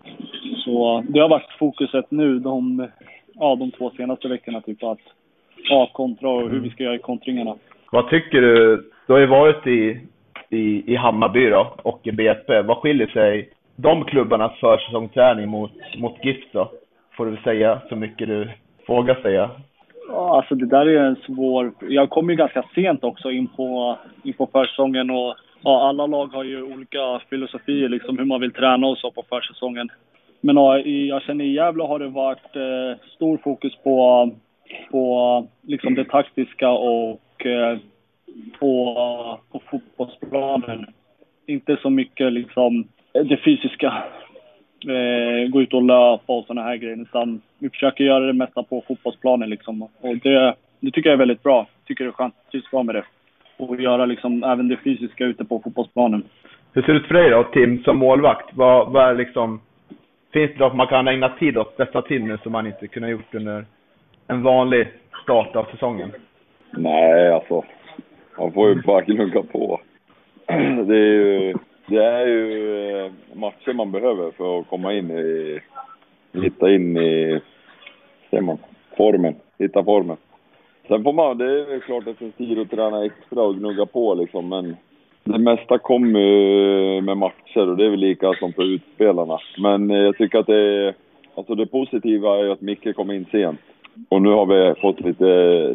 [0.64, 2.88] Så det har varit fokuset nu de,
[3.34, 4.98] ja, de två senaste veckorna, typ att
[5.68, 7.54] ja, kontra och hur vi ska göra i kontringarna.
[7.92, 8.84] Vad tycker du?
[9.06, 10.00] Du har ju varit i,
[10.48, 12.62] i, i Hammarby då, och i BP.
[12.62, 16.70] Vad skiljer sig de klubbarnas försäsongsträning mot, mot GIF då?
[17.16, 18.50] Får du säga så mycket du
[18.86, 19.50] vågar säga.
[20.08, 21.72] Ja, alltså det där är en svår...
[21.80, 26.26] Jag kom ju ganska sent också in på, in på försäsongen och ja, alla lag
[26.26, 29.88] har ju olika filosofier liksom hur man vill träna och så på försäsongen.
[30.40, 34.30] Men ja, i, jag känner i Gävle har det varit eh, stor fokus på,
[34.90, 37.78] på liksom det taktiska och eh,
[38.58, 38.94] på,
[39.52, 40.86] på fotbollsplanen.
[41.46, 44.02] Inte så mycket liksom det fysiska.
[44.88, 47.02] Eh, gå ut och löpa och såna här grejer.
[47.02, 49.82] Utan vi försöker göra det mesta på fotbollsplanen liksom.
[49.82, 51.66] Och det, det tycker jag är väldigt bra.
[51.86, 52.34] Tycker det är skönt.
[52.50, 53.04] Trivs bra med det.
[53.60, 56.22] Och göra liksom även det fysiska ute på fotbollsplanen.
[56.72, 58.50] Hur ser det ut för dig då, Tim, som målvakt?
[58.54, 59.60] Vad, vad är liksom...
[60.32, 63.12] Finns det något man kan ägna tid åt dessa nu som man inte kunde ha
[63.12, 63.64] gjort under
[64.26, 64.88] en vanlig
[65.22, 66.12] start av säsongen?
[66.70, 67.64] Nej, alltså.
[68.38, 69.80] Man får ju bara gnugga på.
[70.86, 71.54] Det är ju,
[71.86, 75.60] det är ju eh, matcher man behöver för att komma in i...
[76.32, 77.40] Hitta in i...
[78.30, 78.58] Ser man?
[78.96, 79.34] Formen.
[79.58, 80.16] Hitta formen.
[80.90, 83.86] Sen får man, det är klart att det finns tid att träna extra och gnugga
[83.86, 84.76] på liksom, men
[85.24, 89.38] det mesta kommer ju med matcher och det är väl lika som för utspelarna.
[89.58, 90.94] Men eh, jag tycker att det är,
[91.34, 93.60] alltså det positiva är ju att Micke kom in sent.
[94.08, 95.24] Och nu har vi fått lite,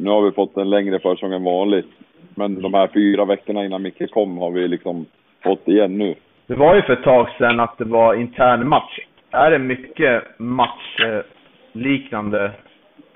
[0.01, 1.89] nu har vi fått en längre försäsong än vanligt.
[2.35, 5.05] Men de här fyra veckorna innan Micke kom har vi liksom
[5.43, 6.15] fått igen nu.
[6.47, 8.99] Det var ju för ett tag sedan att det var intern match.
[9.31, 12.51] Är det mycket matchliknande eh,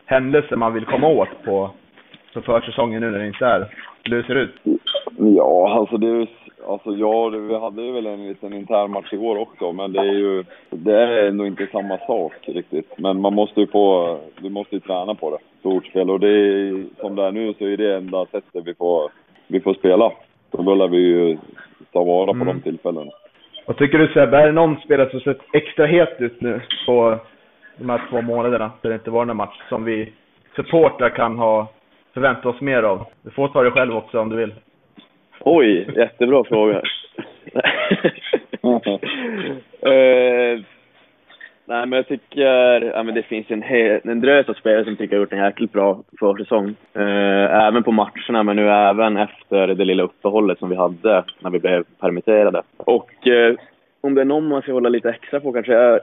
[0.05, 1.71] händelser man vill komma åt på,
[2.33, 3.65] på försäsongen nu när det inte är?
[4.03, 4.55] Hur ser det ut?
[5.17, 6.27] Ja, alltså det är
[6.67, 9.99] alltså ja, det, vi hade ju väl en liten intern match igår också, men det
[9.99, 12.97] är ju, det är ändå inte samma sak riktigt.
[12.97, 16.09] Men man måste ju få, vi måste ju träna på det, storspel.
[16.09, 19.11] Och det är, som det är nu så är det enda sättet vi får,
[19.47, 20.11] vi får spela.
[20.51, 21.37] Då lär vi ju
[21.91, 22.47] ta vara på Mm.
[22.47, 23.11] de tillfällena.
[23.65, 27.17] Vad tycker du Sebbe, är det någon spelare som sett extra het ut nu på
[27.77, 30.13] de här två månaderna där det inte var någon match som vi
[30.55, 31.67] supportrar kan ha
[32.13, 33.05] förväntat oss mer av?
[33.21, 34.53] Du får ta det själv också om du vill.
[35.39, 36.81] Oj, jättebra fråga.
[39.81, 40.59] Eh,
[41.65, 42.81] nej, men jag tycker...
[42.81, 43.63] Ja, men det finns en,
[44.03, 46.75] en drös av spelare som tycker jag har gjort en jäkligt bra försäsong.
[46.93, 51.49] Eh, även på matcherna, men nu även efter det lilla uppehållet som vi hade när
[51.49, 52.61] vi blev permitterade.
[52.77, 53.55] Och eh,
[54.01, 55.99] om det är någon man ska hålla lite extra på kanske är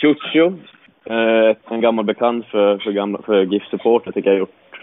[0.00, 0.58] Ciuccio.
[1.04, 4.82] Eh, en gammal bekant för, för, gamla, för GIF-supportrar tycker jag har gjort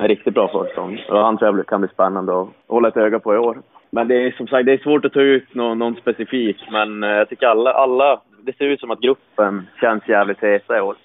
[0.00, 1.04] en riktigt bra försäsong.
[1.08, 3.58] Och han tror jag kan bli spännande att hålla ett öga på i år.
[3.90, 7.02] Men det är som sagt det är svårt att ta ut någon, någon specifik, men
[7.02, 10.80] eh, jag tycker alla, alla, det ser ut som att gruppen känns jävligt heta i
[10.80, 10.96] år.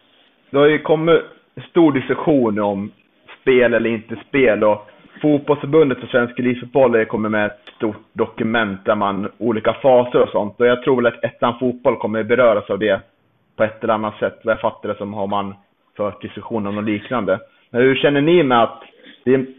[0.50, 1.22] det har ju kommit
[1.70, 2.92] stor diskussion om
[3.42, 4.90] spel eller inte spel och
[5.22, 10.30] Fotbollsförbundet och Svensk Elitfotboll har kommit med ett stort dokument där man olika faser och
[10.30, 13.02] sånt och jag tror väl att ettan fotboll kommer beröras av det
[13.56, 14.40] på ett eller annat sätt.
[14.44, 15.56] Vad jag fattar det som har man
[15.98, 17.40] fört diskussion om något liknande.
[17.76, 18.84] Men hur känner ni med att,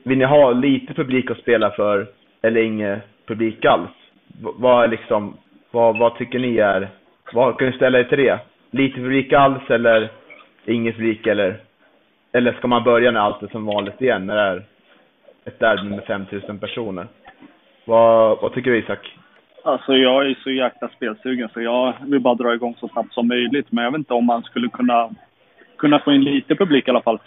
[0.05, 2.07] vill ni ha lite publik att spela för
[2.43, 3.91] eller ingen publik alls?
[4.41, 5.37] Vad är liksom,
[5.71, 6.89] vad, vad tycker ni är,
[7.33, 8.39] vad kan ni ställa er till det?
[8.71, 10.09] Lite publik alls eller
[10.65, 11.57] ingen publik eller,
[12.33, 14.63] eller ska man börja när allt är som vanligt igen när det är
[15.45, 17.07] ett derby med 5000 personer?
[17.85, 19.17] Vad, vad tycker du Isak?
[19.65, 23.29] Alltså jag är så jäkla spelsugen så jag vill bara dra igång så snabbt som
[23.29, 23.73] möjligt.
[23.73, 25.11] Men jag vet inte om man skulle kunna,
[25.79, 27.19] kunna få in lite publik i alla fall.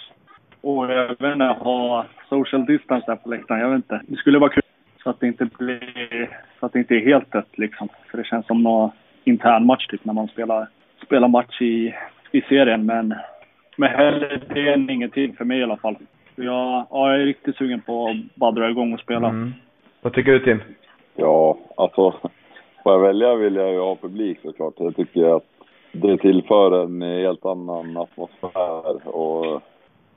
[0.62, 3.62] Och inte, ha social distance där på läktaren.
[3.62, 4.02] Jag vet inte.
[4.08, 4.64] Det skulle vara kul
[5.04, 7.90] så att det inte blir, så att det inte är helt dött liksom.
[8.12, 8.92] För det känns som någon
[9.24, 10.68] intern match typ när man spelar,
[11.06, 11.94] spelar match i,
[12.32, 12.86] i serien.
[12.86, 13.16] Men,
[13.78, 15.96] men hellre det än ingenting för mig i alla fall.
[16.36, 19.30] Jag, ja, jag är riktigt sugen på att bara dra igång och spela.
[19.30, 19.54] Mm.
[20.02, 20.62] Vad tycker du Tim?
[21.16, 22.12] Ja, alltså
[22.84, 24.74] får jag välja vill jag ju ha publik såklart.
[24.78, 25.46] Jag tycker att
[25.92, 29.62] det tillför en helt annan atmosfär och,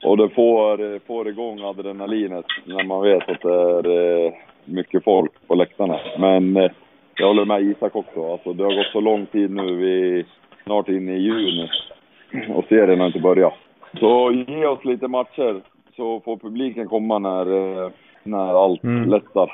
[0.03, 4.33] och det får, får igång adrenalinet när man vet att det är eh,
[4.65, 5.99] mycket folk på läktarna.
[6.19, 6.71] Men eh,
[7.15, 8.31] jag håller med Isak också.
[8.31, 9.75] Alltså, det har gått så lång tid nu.
[9.75, 10.25] Vi är
[10.63, 11.69] snart inne i juni
[12.49, 13.53] och serien har inte börjat.
[13.99, 15.61] Så ge oss lite matcher
[15.95, 17.45] så får publiken komma när,
[17.85, 17.89] eh,
[18.23, 19.09] när allt mm.
[19.09, 19.51] lättar.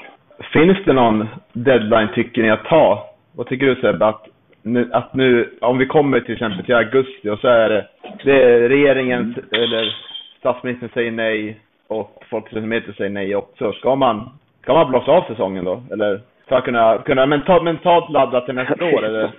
[0.53, 3.09] Finns det någon deadline tycker ni att ta?
[3.35, 4.05] Vad tycker du Sebbe?
[4.05, 4.27] Att
[4.61, 7.87] nu, att nu, om vi kommer till exempel till augusti och så är det,
[8.23, 9.95] det är regeringens, eller
[10.39, 13.73] statsministern säger nej och Folkhälsomyndigheten säger nej också.
[13.73, 14.29] Ska man,
[14.61, 15.83] ska man blåsa av säsongen då?
[15.91, 19.05] Eller för att kunna, kunna mentalt, mentalt ladda till nästa år?
[19.05, 19.31] Eller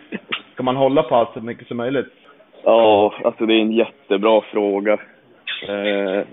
[0.55, 2.13] ska man hålla på allt så mycket som möjligt?
[2.65, 4.93] Ja, alltså det är en jättebra fråga.
[5.69, 6.25] Eh,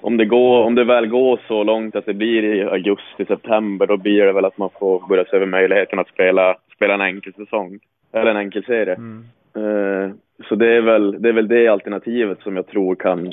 [0.00, 3.86] om det, går, om det väl går så långt att det blir i augusti, september,
[3.86, 7.00] då blir det väl att man får börja se över möjligheten att spela, spela en
[7.00, 7.78] enkel säsong.
[8.12, 8.94] Eller en enkel serie.
[8.94, 9.24] Mm.
[9.56, 10.12] Uh,
[10.48, 13.32] så det är, väl, det är väl det alternativet som jag tror kan,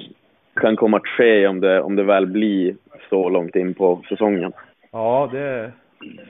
[0.55, 2.75] kan komma att ske om det, om det väl blir
[3.09, 4.51] så långt in på säsongen.
[4.91, 5.71] Ja, det är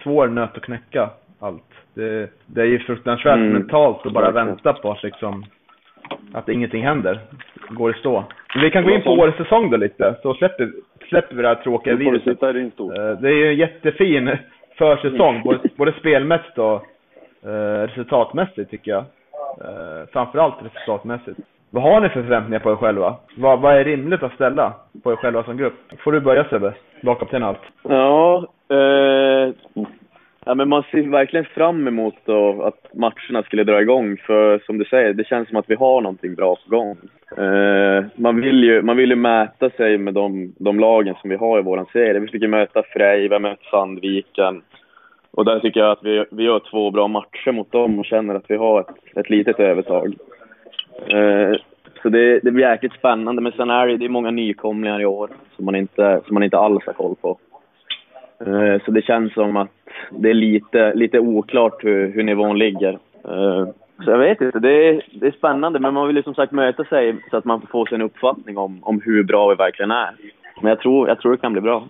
[0.03, 1.09] svår nöt att knäcka
[1.39, 1.63] allt.
[1.93, 3.53] Det, det är ju fruktansvärt mm.
[3.53, 5.45] mentalt att bara vänta på att liksom
[6.33, 7.19] att ingenting händer.
[7.69, 8.23] Går i stå.
[8.61, 10.71] Vi kan gå in på årets säsong då lite, så släpper,
[11.09, 12.43] släpper vi det här tråkiga viruset.
[12.43, 12.51] Eh,
[13.21, 14.37] det är ju en jättefin
[14.77, 16.85] försäsong, både, både spelmässigt och
[17.43, 19.03] eh, resultatmässigt tycker jag.
[19.61, 21.39] Eh, framförallt resultatmässigt.
[21.75, 23.15] Vad har ni för förväntningar på er själva?
[23.37, 25.73] Vad, vad är rimligt att ställa på er själva som grupp?
[26.03, 26.73] Får du börja Sebbe?
[27.01, 27.59] Lagkapten allt.
[27.83, 29.53] Ja, eh,
[30.45, 34.17] Ja, men man ser verkligen fram emot då att matcherna skulle dra igång.
[34.17, 36.97] För som du säger, det känns som att vi har någonting bra på gång.
[37.37, 41.35] Eh, man, vill ju, man vill ju mäta sig med de, de lagen som vi
[41.35, 42.19] har i vår serie.
[42.19, 44.61] Vi fick ju möta Frej, vi har mött Sandviken.
[45.31, 48.35] Och där tycker jag att vi, vi gör två bra matcher mot dem och känner
[48.35, 50.15] att vi har ett, ett litet övertag.
[51.07, 51.55] Eh,
[52.01, 53.41] så det, det blir jäkligt spännande.
[53.41, 56.43] Men sen är det, det är många nykomlingar i år som man inte, som man
[56.43, 57.37] inte alls har koll på.
[58.39, 59.69] Eh, så det känns som att
[60.09, 62.93] det är lite, lite oklart hur, hur nivån ligger.
[63.23, 63.67] Eh,
[64.03, 66.51] så jag vet inte, det är, det är spännande men man vill ju som sagt
[66.51, 69.91] möta sig så att man får sig en uppfattning om, om hur bra vi verkligen
[69.91, 70.09] är.
[70.61, 71.83] Men jag tror, jag tror det kan bli bra.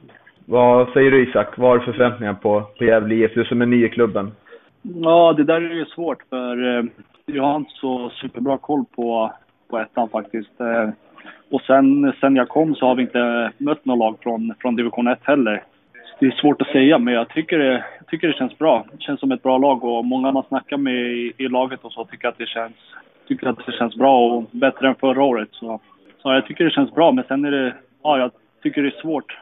[0.45, 1.57] Vad säger du Isak?
[1.57, 3.31] Vad har du för förväntningar på, på Gävle IF?
[3.33, 4.31] Du som är ny i klubben.
[4.81, 6.89] Ja, det där är ju svårt för
[7.25, 9.33] jag har inte så superbra koll på,
[9.67, 10.61] på ettan faktiskt.
[10.61, 10.89] Eh,
[11.49, 15.07] och sen, sen jag kom så har vi inte mött något lag från, från division
[15.07, 15.63] 1 heller
[16.19, 18.85] det är svårt att säga, men jag tycker det, jag tycker det känns bra.
[18.91, 21.91] Det känns som ett bra lag och många man snackar med i, i laget och
[21.91, 22.75] så tycker att det känns,
[23.27, 25.49] tycker att det känns bra och bättre än förra året.
[25.51, 25.79] Så,
[26.21, 28.31] så jag tycker det känns bra, men sen är det, ja, jag
[28.63, 29.37] tycker det är svårt,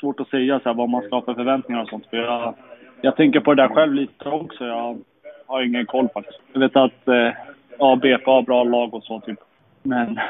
[0.00, 2.06] svårt att säga så här, vad man ska ha för förväntningar och sånt.
[2.10, 2.54] För jag,
[3.00, 4.64] jag tänker på det där själv lite också.
[4.64, 4.98] Jag
[5.46, 6.40] har ingen koll faktiskt.
[6.52, 7.32] Jag vet att eh,
[7.78, 9.38] ja, BP har bra lag och så typ.
[9.82, 10.20] Men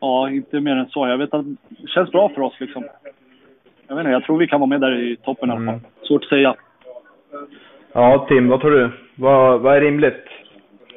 [0.00, 1.08] ja, inte mer än så.
[1.08, 2.84] Jag vet att det känns bra för oss liksom
[3.88, 5.64] jag vet inte, jag tror vi kan vara med där i toppen mm.
[5.64, 5.80] i alla fall.
[5.80, 5.90] Mm.
[6.02, 6.54] Svårt att säga.
[7.92, 8.90] Ja, Tim, vad tror du?
[9.14, 10.24] Vad, vad är rimligt?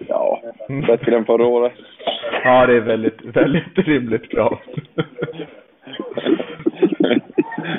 [0.08, 0.42] Ja,
[0.88, 1.74] bättre än förra året.
[2.44, 4.60] Ja, det är väldigt, väldigt rimligt krav.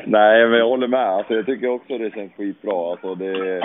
[0.04, 1.08] Nej, men jag håller med.
[1.08, 2.90] Alltså, jag tycker också det känns skitbra.
[2.90, 3.62] Alltså, det,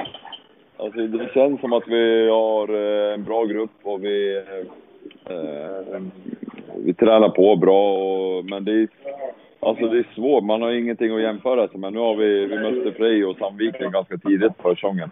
[0.83, 4.43] alltså, det känns som att vi har eh, en bra grupp och vi,
[5.25, 6.01] eh,
[6.77, 7.97] vi tränar på bra.
[7.97, 8.87] Och, men det är
[9.65, 11.93] Alltså det är svårt, man har ingenting att jämföra sig med.
[11.93, 15.11] Nu har vi, vi mötte Frej och Sandviken ganska tidigt på säsongen.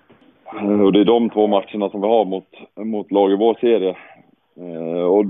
[0.59, 3.57] Eh, och det är de två matcherna som vi har mot, mot lag i vår
[3.61, 3.95] serie.
[4.55, 5.26] Eh, och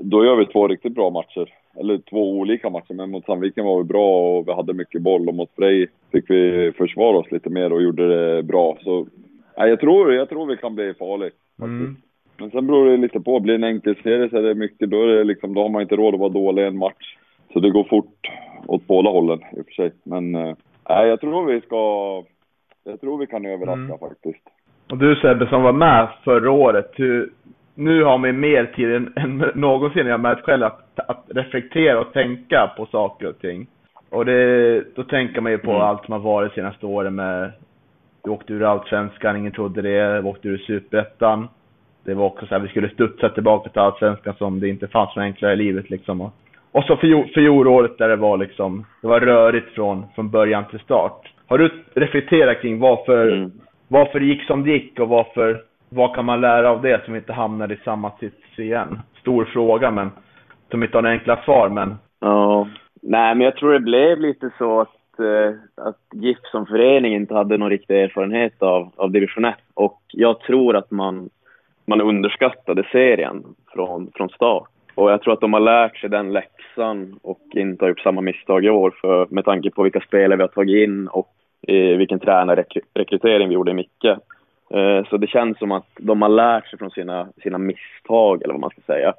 [0.00, 1.54] då gör vi två riktigt bra matcher.
[1.80, 5.28] Eller två olika matcher, men mot Sandviken var vi bra och vi hade mycket boll
[5.28, 8.76] och mot Frej fick vi försvara oss lite mer och gjorde det bra.
[8.80, 9.06] Så
[9.56, 11.30] nej, jag, tror, jag tror vi kan bli farliga.
[11.62, 11.96] Mm.
[12.38, 13.40] Men sen beror det lite på.
[13.40, 15.68] Blir det en enkel serie så är det mycket, då, är det liksom, då har
[15.68, 17.16] man inte råd att vara dålig en match.
[17.52, 18.30] Så det går fort
[18.66, 19.92] åt båda hållen i och för sig.
[20.02, 20.32] Men
[20.88, 21.78] nej, jag tror vi ska...
[22.84, 23.98] Jag tror vi kan överraska Mm.
[23.98, 24.44] faktiskt.
[24.90, 27.30] Och du Sebbe som var med förra året, hur,
[27.74, 32.00] nu har man mer tid än, än någonsin, jag har märkt själv, att, att reflektera
[32.00, 33.66] och tänka på saker och ting.
[34.10, 35.82] Och det, då tänker man ju på Mm.
[35.82, 37.52] allt som har varit de senaste åren med,
[38.24, 41.48] vi åkte ur Allsvenskan, ingen trodde det, vi åkte ur Superettan.
[42.04, 45.16] Det var också så här, vi skulle studsa tillbaka till Allsvenskan som det inte fanns
[45.16, 46.20] något enklare i livet liksom.
[46.20, 46.32] Och,
[46.72, 50.78] och så fjol, fjolåret där det var liksom, det var rörigt från, från början till
[50.80, 51.32] start.
[51.46, 53.50] Har du reflekterat kring varför, Mm.
[53.88, 57.16] varför det gick som det gick och varför, vad kan man lära av det som
[57.16, 58.98] inte hamnar i samma sits igen?
[59.20, 60.10] Stor fråga men,
[60.70, 61.94] som inte har några enkla svar men.
[62.20, 62.68] Ja.
[63.02, 64.88] Nej, men jag tror det blev lite så att,
[65.22, 69.54] Eh, att GIF som förening inte hade någon riktig erfarenhet av, av division 1.
[69.74, 71.30] Och jag tror att man,
[71.86, 74.68] man underskattade serien från, från start.
[74.94, 78.20] Och jag tror att de har lärt sig den läxan och inte har gjort samma
[78.20, 81.28] misstag i år för, med tanke på vilka spelare vi har tagit in och
[81.68, 84.04] eh, vilken tränarrekrytering vi gjorde i Micke.
[84.70, 88.54] Eh, så det känns som att de har lärt sig från sina, sina misstag, eller
[88.54, 89.14] vad man ska säga.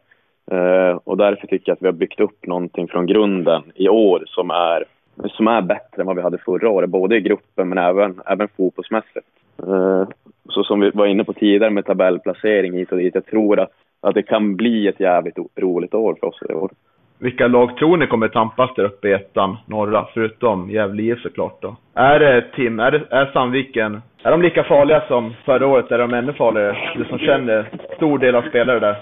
[0.51, 4.23] Eh, och därför tycker jag att vi har byggt upp någonting från grunden i år
[4.27, 4.85] som är,
[5.29, 8.47] som är bättre än vad vi hade förra året, både i gruppen men även, även
[8.47, 9.27] fotbollsmässigt.
[9.67, 10.07] Eh,
[10.49, 13.71] så som vi var inne på tidigare med tabellplacering hit och dit, jag tror att,
[14.01, 16.71] att det kan bli ett jävligt roligt år för oss i år.
[17.19, 21.61] Vilka lag tror ni kommer tampas där uppe i ettan, norra, förutom Gävle IF såklart
[21.61, 21.75] då?
[21.95, 25.91] Är det Tim, är, det, är Sandviken, är de lika farliga som förra året?
[25.91, 26.77] Är de ännu farligare?
[26.97, 28.95] Du som känner stor del av spelare där.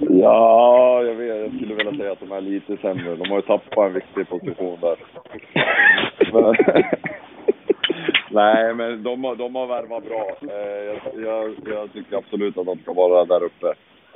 [0.00, 1.36] Ja, jag vet.
[1.40, 3.16] Jag skulle vilja säga att de är lite sämre.
[3.16, 4.96] De har ju tappat en viktig position där.
[6.32, 6.54] Men,
[8.30, 10.30] nej, men de, de har värvat bra.
[10.42, 13.66] Eh, Jag, jag, jag tycker absolut att de ska vara där uppe.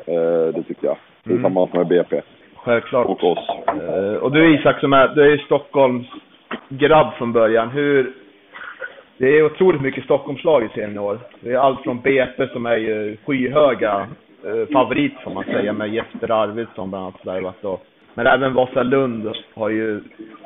[0.06, 0.96] Eh, Det tycker jag.
[1.24, 2.20] Tillsammans med BP
[2.64, 3.06] Självklart.
[3.06, 3.48] och oss.
[3.66, 6.06] Eh, och du Isak som är, du är ju Stockholms
[6.68, 7.70] grabb från början.
[7.70, 8.12] Hur,
[9.18, 11.18] det är otroligt mycket Stockholmslag i serien i år.
[11.40, 14.06] Det är allt från BP som är ju skyhöga
[14.44, 19.32] eh, favorit får man säga med Jesper Arvidsson bland annat värvat och Men även Vasalund
[19.54, 20.00] har ju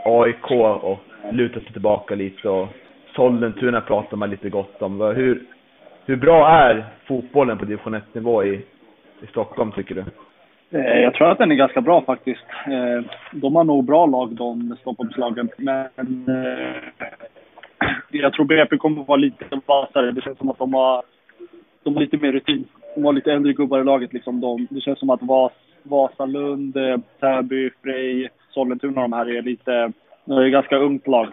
[0.04, 0.50] AIK
[0.82, 0.98] och
[1.32, 2.68] lutat sig tillbaka lite och
[3.14, 5.00] Sollentuna pratar man lite gott om.
[5.00, 5.42] Hur,
[6.06, 8.54] hur bra är fotbollen på division 1-nivå i,
[9.20, 10.04] i Stockholm tycker du?
[10.70, 12.44] Eh, Jag tror att den är ganska bra faktiskt.
[12.66, 15.48] Eh, De har nog bra lag, de Stockholmslagen.
[15.56, 15.86] Men
[16.28, 16.82] eh,
[18.10, 20.12] jag tror BP kommer att vara lite vassare.
[20.12, 21.02] Det känns som att de har,
[21.82, 22.64] de har lite mer rutin.
[22.94, 24.12] De har lite äldre gubbar i laget.
[24.12, 24.40] Liksom.
[24.40, 25.52] De, det känns som att Vas,
[25.82, 26.76] Vasalund,
[27.20, 29.92] Täby, Frej, Sollentuna de här är lite...
[30.24, 31.28] De är ganska ungt lag.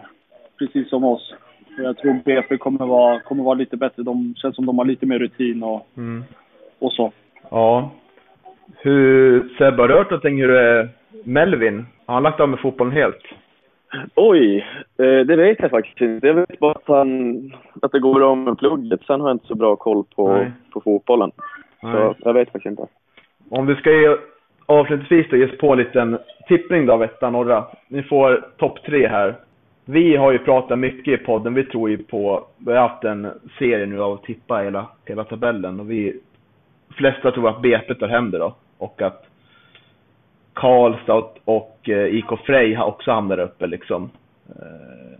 [0.58, 1.34] Precis som oss.
[1.78, 4.02] Jag tror BP kommer vara, kommer vara lite bättre.
[4.02, 5.86] De känns som de har lite mer rutin och,
[6.78, 7.12] och så.
[7.50, 7.90] Ja.
[8.76, 10.88] Hur, Sebbe, har du hört någonting hur det är
[11.24, 11.86] Melvin?
[12.06, 13.22] Har han lagt av med fotbollen helt?
[14.14, 14.66] Oj,
[14.98, 16.26] eh, det vet jag faktiskt inte.
[16.26, 17.36] Jag vet bara att, han,
[17.82, 19.02] att det går bra med plugget.
[19.02, 20.52] Sen har jag inte så bra koll på, Nej.
[20.72, 21.30] på fotbollen.
[21.82, 21.92] Nej.
[21.92, 22.86] Så jag vet faktiskt inte.
[23.50, 24.16] Om vi ska ge,
[24.66, 27.64] avslutningsvis då ge oss på en liten tippning då av ettan norra.
[27.88, 29.34] Ni får topp tre här.
[29.84, 31.54] Vi har ju pratat mycket i podden.
[31.54, 35.24] Vi tror ju på, vi har haft en serie nu av att tippa hela, hela
[35.24, 36.20] tabellen och vi
[36.96, 38.54] flesta tror att BP tar hem det då.
[38.78, 39.26] Och att
[40.52, 44.10] Karlstad och, eh, IK Frej har också hamnar uppe liksom.
[44.48, 45.18] Eh,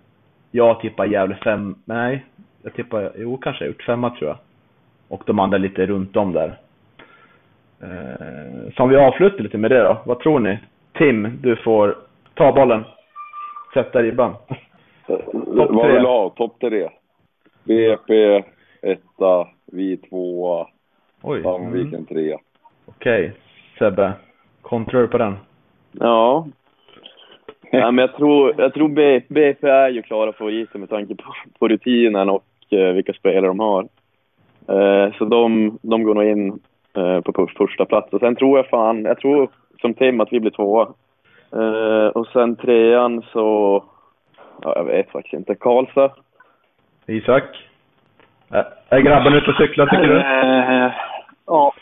[0.51, 2.25] jag tippar Gävle fem, nej.
[2.63, 4.39] Jag tippar, jo kanske jag gjort femma tror jag.
[5.09, 6.59] Och de andra lite runt om där.
[7.83, 9.99] Eh, så om vi avslutar lite med det då.
[10.05, 10.59] Vad tror ni?
[10.93, 11.97] Tim, du får
[12.35, 12.85] ta bollen.
[13.75, 14.35] Sätta ribban.
[15.33, 15.93] Vad tre.
[15.93, 16.31] vill du ha?
[16.31, 16.89] Topp tre?
[17.65, 18.43] BP
[18.83, 20.67] etta, vi tvåa,
[21.25, 21.43] Oj.
[21.43, 22.07] Sandviken Mm.
[22.07, 22.39] trea.
[22.87, 23.33] Okej.
[23.79, 24.13] Sebbe.
[24.63, 25.37] Kontrar du på den?
[25.93, 26.47] Ja.
[27.71, 28.89] ja men jag tror, jag tror
[29.29, 31.25] BP är ju klara favoriter med tanke på,
[31.59, 33.83] på rutinen och eh, vilka spelare de har.
[34.69, 36.49] Eh, så de, de går nog in
[36.97, 38.13] eh, på för- första plats.
[38.13, 39.49] Och sen tror jag fan, jag tror
[39.81, 40.89] som Tim att vi blir tvåa.
[41.53, 43.85] Eh, och sen trean så,
[44.63, 45.55] ja, jag vet faktiskt inte.
[45.55, 46.11] Karlstad.
[47.07, 47.45] Isak?
[48.51, 50.21] Är- Är grabben ute och cyklar tycker du?
[51.47, 51.73] Ja.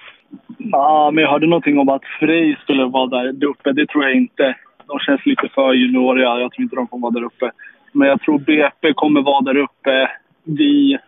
[0.59, 3.73] ja, men jag hörde någonting om att Frej skulle vara där uppe.
[3.73, 4.57] Det tror jag inte.
[4.87, 6.41] De känns lite för junioriga.
[6.41, 7.51] Jag tror inte de kommer vara där uppe.
[7.93, 10.11] Men jag tror BP kommer vara där uppe.
[10.45, 10.99] Vi,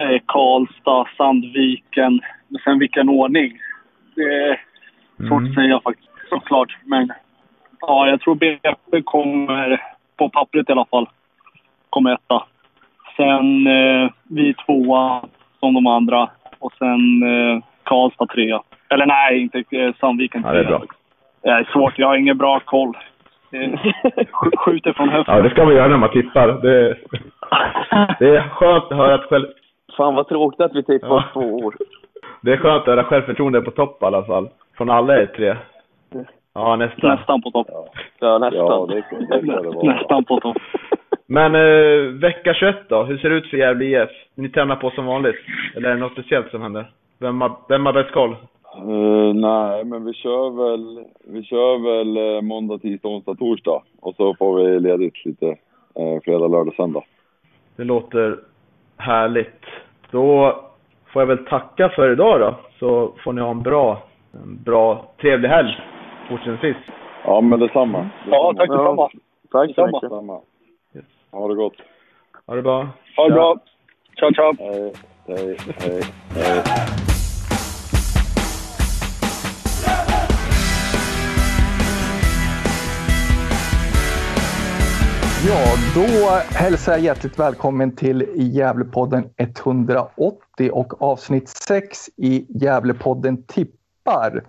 [0.00, 2.20] eh, Karlstad, Sandviken.
[2.48, 3.58] Men sen vilken ordning?
[4.14, 4.60] Det är
[5.16, 5.48] svårt Mm.
[5.50, 6.08] att säga faktiskt.
[6.28, 6.76] såklart.
[6.84, 7.12] Men
[7.80, 9.82] ja, jag tror BP kommer,
[10.16, 11.08] på pappret i alla fall,
[11.90, 12.44] kommer etta.
[13.16, 15.22] Sen eh, vi tvåa
[15.60, 16.30] som de andra
[16.60, 18.62] och sen eh, Karlstad trea.
[18.88, 20.82] Eller nej, inte eh, Sandviken Ja, det är bra.
[21.42, 21.98] Det är svårt.
[21.98, 22.92] Jag har ingen bra koll.
[23.50, 25.36] Sk- Skjuter från höften.
[25.36, 26.48] Ja, det ska man göra när man tippar.
[26.48, 26.96] Det,
[28.18, 29.46] det är skönt att höra att själv,
[29.96, 31.24] Fan vad tråkigt att vi tippar Ja.
[31.32, 31.74] två år.
[32.40, 34.48] det är skönt att höra självförtroende på topp i alla fall.
[34.76, 35.56] Från alla er tre.
[36.54, 37.10] Ja, nästan.
[37.16, 37.66] Nästan på topp.
[38.20, 38.66] Ja, nästan.
[38.66, 39.04] Ja, det,
[39.40, 39.82] det det.
[39.88, 40.56] Nästan på topp.
[41.30, 43.02] Men eh, vecka 21 då?
[43.02, 44.10] Hur ser det ut för Gävle IF?
[44.34, 45.36] Ni tränar på som vanligt?
[45.76, 46.90] Eller är det något speciellt som händer?
[47.18, 48.36] Vem har, vem har bäst koll?
[48.76, 53.82] Eh, nej, men vi kör väl, vi kör väl eh, måndag, tisdag, onsdag, torsdag.
[54.00, 55.46] Och så får vi ledigt lite
[55.94, 57.02] eh, fredag, lördag, söndag.
[57.76, 58.38] Det låter
[58.96, 59.64] härligt.
[60.10, 60.56] Då
[61.12, 62.54] får jag väl tacka för idag då.
[62.78, 64.02] Så får ni ha en bra,
[64.32, 65.76] en bra, trevlig helg
[66.28, 66.76] fortsättningsvis.
[67.24, 68.08] Ja, men detsamma.
[68.30, 69.08] Ja, tack detsamma.
[69.50, 70.00] Tack så mycket.
[70.02, 70.40] Detsamma.
[71.30, 71.74] Ha det gott.
[72.46, 72.88] Ha det bra.
[73.16, 73.58] Ha det bra.
[74.18, 74.54] Ciao, ciao.
[74.58, 74.92] Hej,
[75.26, 76.02] hej, hej,
[76.34, 76.62] hej.
[85.48, 94.44] Ja, då hälsar jag hjärtligt välkommen till Gävlepodden 180 och avsnitt 6 i Gävlepodden tippar.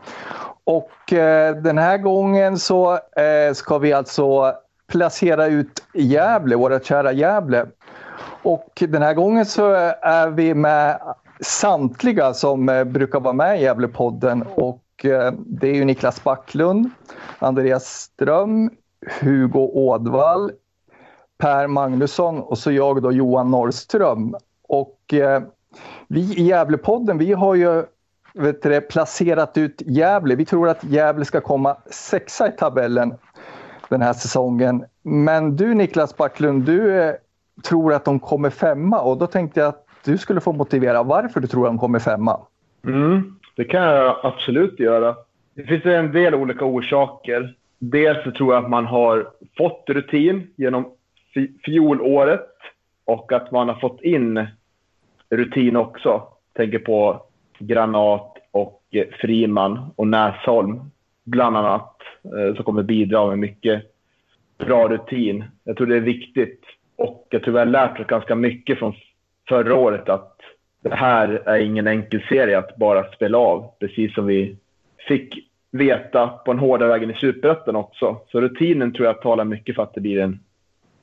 [0.63, 4.53] Och eh, den här gången så eh, ska vi alltså
[4.89, 7.65] placera ut Gävle, våra kära Gävle.
[8.43, 9.71] Och den här gången så
[10.01, 10.99] är vi med
[11.39, 16.89] samtliga som eh, brukar vara med i Gävlepodden och eh, det är ju Niklas Backlund,
[17.39, 18.69] Andreas Ström,
[19.21, 20.51] Hugo Ådvall,
[21.37, 24.35] Per Magnusson och så jag då Johan Norrström.
[24.67, 25.41] Och eh,
[26.07, 27.83] vi i Gävlepodden, vi har ju
[28.33, 30.35] vet du, placerat ut Gävle.
[30.35, 33.13] Vi tror att Gävle ska komma sexa i tabellen
[33.89, 34.85] den här säsongen.
[35.03, 37.13] Men du Niklas Backlund, du eh,
[37.63, 41.39] tror att de kommer femma och då tänkte jag att du skulle få motivera varför
[41.39, 42.39] du tror att de kommer femma.
[42.85, 45.15] Mm, det kan jag absolut göra.
[45.53, 47.55] Det finns en del olika orsaker.
[47.79, 49.27] Dels så tror jag att man har
[49.57, 50.85] fått rutin genom
[51.65, 52.49] fjolåret
[53.05, 54.47] och att man har fått in
[55.29, 56.23] rutin också.
[56.53, 57.21] Tänker på
[57.59, 60.81] Granat och eh, Friman och Näsholm
[61.29, 63.83] bland annat eh, som kommer bidra med mycket
[64.57, 65.43] bra rutin.
[65.63, 66.61] Jag tror det är viktigt
[66.95, 68.93] och jag tror vi har lärt oss ganska mycket från
[69.49, 70.35] förra året att
[70.83, 73.71] det här är ingen enkel serie att bara spela av.
[73.79, 74.55] Precis som vi
[75.07, 78.17] fick veta på den hårda vägen i Superettan också.
[78.31, 80.39] Så rutinen tror jag talar mycket för att det blir en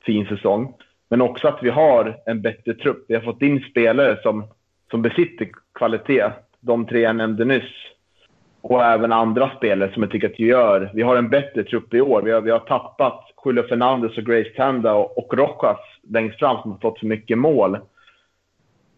[0.06, 0.74] fin säsong.
[1.08, 3.04] Men också att vi har en bättre trupp.
[3.08, 4.44] Vi har fått in spelare som,
[4.90, 6.30] som besitter kvalitet.
[6.60, 7.72] De tre jag nämnde nyss.
[8.68, 10.90] Och även andra spelare som jag tycker att vi gör.
[10.94, 12.22] Vi har en bättre trupp i år.
[12.22, 16.62] Vi har, vi har tappat Julio Fernandez och Grace Tanda och, och Rojas längst fram
[16.62, 17.78] som har fått för mycket mål.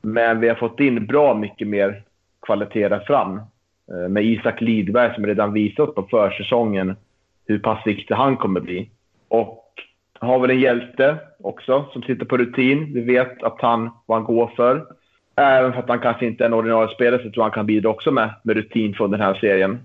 [0.02, 2.02] Men vi har fått in bra mycket mer
[2.42, 3.36] kvalitet där fram.
[3.90, 6.96] Eh, med Isak Lidberg som redan visat på försäsongen
[7.46, 8.90] hur pass viktig han kommer bli.
[9.28, 9.64] Och
[10.20, 12.94] har väl en hjälte också som sitter på rutin.
[12.94, 14.86] Vi vet att han, vad han går för.
[15.38, 17.66] Även för att han kanske inte är en ordinarie spelare så tror jag han kan
[17.66, 19.78] bidra också med, med rutin från den här serien.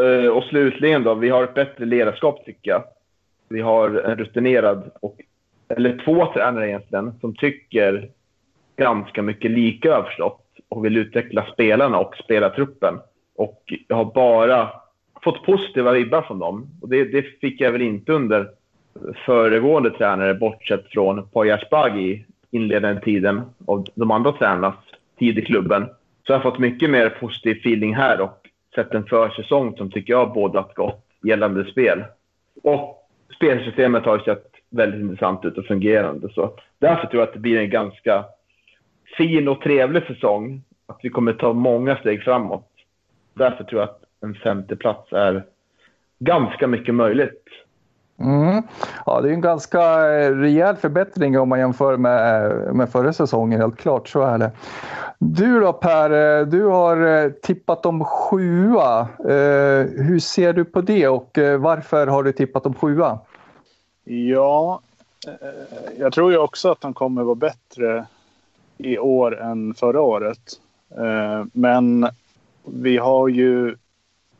[0.00, 2.82] Eh, och slutligen då, vi har ett bättre ledarskap tycker jag.
[3.48, 5.20] Vi har en rutinerad, och,
[5.68, 8.08] eller två tränare egentligen, som tycker
[8.76, 12.94] ganska mycket lika har jag förstått och vill utveckla spelarna och spelartruppen.
[13.36, 14.68] Och jag har bara
[15.22, 16.66] fått positiva vibbar från dem.
[16.82, 18.48] Och det, det fick jag väl inte under
[19.26, 24.74] föregående tränare bortsett från Poya Asbaghi inledande tiden av de andra tränarnas
[25.18, 25.86] tid i klubben.
[26.26, 30.12] Så jag har fått mycket mer positiv feeling här och sett en försäsong som tycker
[30.12, 32.04] jag bådat gott gällande spel.
[32.62, 36.28] Och spelsystemet har ju sett väldigt intressant ut och fungerande.
[36.32, 38.24] Så därför tror jag att det blir en ganska
[39.16, 40.62] fin och trevlig säsong.
[40.86, 42.70] Att vi kommer ta många steg framåt.
[43.34, 45.44] Därför tror jag att en femte plats är
[46.18, 47.44] ganska mycket möjligt.
[48.20, 48.62] Mm.
[49.06, 49.80] Ja, det är en ganska
[50.14, 54.08] eh, rejäl förbättring om man jämför med, eh, med förra säsongen, helt klart.
[54.08, 54.50] Så är det.
[55.18, 59.08] Du då Per, eh, du har tippat om sjua.
[59.96, 63.18] Hur ser du på det och varför har du tippat om sjua?
[64.04, 64.80] Ja,
[65.98, 68.06] jag tror ju också att han kommer vara bättre
[68.78, 70.60] i år än förra året.
[71.52, 72.08] Men
[72.64, 73.76] vi har ju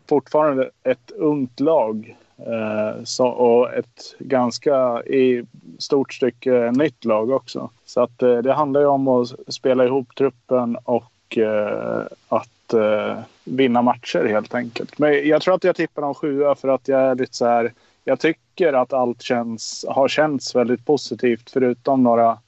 [0.09, 2.17] fortfarande ett ungt lag
[2.47, 5.45] Eh, så, och ett ganska i
[5.79, 7.71] stort stycke nytt lag också.
[7.85, 13.19] Så att eh, det handlar ju om att spela ihop truppen och eh, att eh,
[13.45, 14.99] vinna matcher helt enkelt.
[14.99, 17.73] Men jag tror att jag tippar dem sjua för att jag är lite så här.
[18.05, 22.39] Jag tycker att allt känns, har känts väldigt positivt förutom några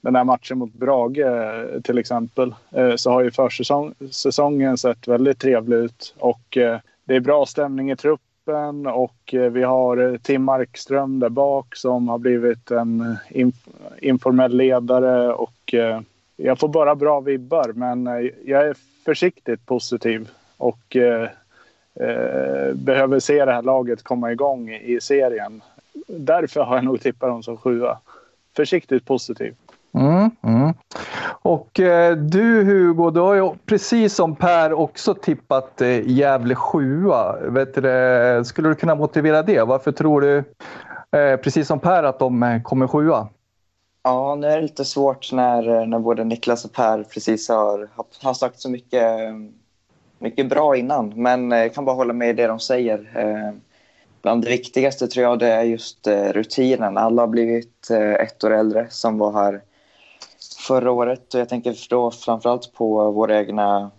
[0.00, 5.38] den här matchen mot Brage eh, till exempel eh, så har ju försäsongen sett väldigt
[5.38, 6.58] trevlig ut och
[7.04, 8.25] det är bra stämning i truppen
[8.94, 13.48] och eh, vi har eh, Tim Markström där bak som har blivit en eh,
[13.98, 15.74] informell ledare och
[16.36, 18.06] jag får bara bra vibbar men
[18.44, 20.96] jag är försiktigt positiv och
[22.74, 25.62] behöver se det här laget komma igång i serien.
[26.06, 27.98] Därför har jag nog tippat dem som sjua.
[28.56, 29.54] Försiktigt positiv.
[29.96, 30.74] Mm, mm.
[31.42, 37.36] Och eh, du Hugo, du har ju precis som Per också tippat eh, Gävle sjua.
[37.40, 39.62] Vet du, eh, skulle du kunna motivera det?
[39.62, 40.36] Varför tror du,
[41.18, 43.28] eh, precis som Per, att de eh, kommer sjua?
[44.02, 47.88] Ja, nu är det lite svårt när, eh, när både Niklas och Per precis har,
[48.22, 49.34] har sagt så mycket, eh,
[50.18, 51.22] mycket bra innan.
[51.22, 53.06] Men jag kan bara hålla med i det de säger.
[54.22, 56.98] Bland det viktigaste tror jag det är just rutinen.
[56.98, 57.90] Alla har blivit
[58.20, 59.60] ett år äldre som var här
[60.66, 61.34] förra året.
[61.34, 63.90] Och jag tänker då framförallt på våra egna,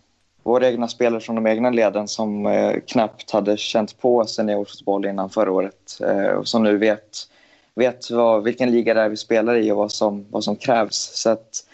[0.44, 5.30] våra egna spelare från de egna leden som eh, knappt hade känt på seniorfotboll innan
[5.30, 7.28] förra året eh, och som nu vet,
[7.76, 10.96] vet vad, vilken liga det är vi spelar i och vad som, vad som krävs.
[10.96, 11.66] Så att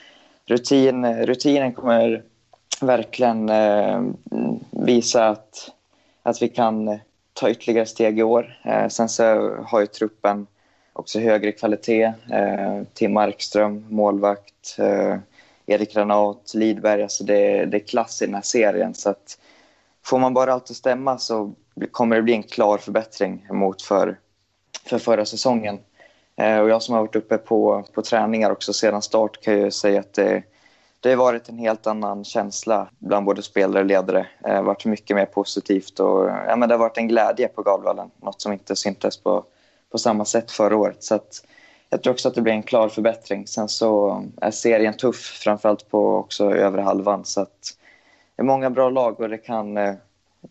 [0.45, 2.23] rutin, rutinen kommer
[2.81, 4.01] verkligen eh,
[4.71, 5.71] visa att,
[6.23, 6.99] att vi kan
[7.33, 8.59] ta ytterligare steg i år.
[8.63, 9.23] Eh, sen så
[9.65, 10.47] har ju truppen
[10.93, 12.13] också högre kvalitet.
[12.31, 14.75] Eh, Tim Markström, målvakt.
[14.77, 15.17] Eh,
[15.65, 17.03] Erik Granat, Lidberg.
[17.03, 18.93] Alltså det, det är klass i den här serien.
[18.93, 19.37] Så att
[20.05, 21.53] får man bara allt att stämma så
[21.91, 24.19] kommer det bli en klar förbättring mot för,
[24.85, 25.79] för förra säsongen.
[26.35, 29.71] Eh, och jag som har varit uppe på, på träningar också sedan start kan ju
[29.71, 30.43] säga att det,
[30.99, 34.19] det har varit en helt annan känsla bland både spelare och ledare.
[34.19, 37.47] Eh, det har varit mycket mer positivt och ja, men det har varit en glädje
[37.47, 38.11] på Galvallen.
[38.21, 39.45] Något som inte syntes på,
[39.93, 41.03] på samma sätt förra året.
[41.03, 41.45] Så att
[41.89, 43.47] jag tror också att det blir en klar förbättring.
[43.47, 47.25] Sen så är serien tuff, framförallt på också övre halvan.
[47.25, 47.77] Så att
[48.35, 49.77] det är många bra lag och det kan...
[49.77, 49.93] Eh,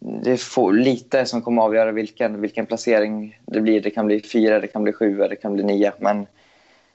[0.01, 3.80] det är lite som kommer att avgöra vilken, vilken placering det blir.
[3.80, 5.93] Det kan bli fyra, det kan bli sju, det kan bli nio.
[5.99, 6.20] Men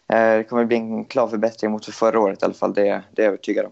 [0.08, 2.74] eh, det kommer att bli en klar förbättring mot förra året i alla fall.
[2.74, 3.72] Det, det är jag övertygad om.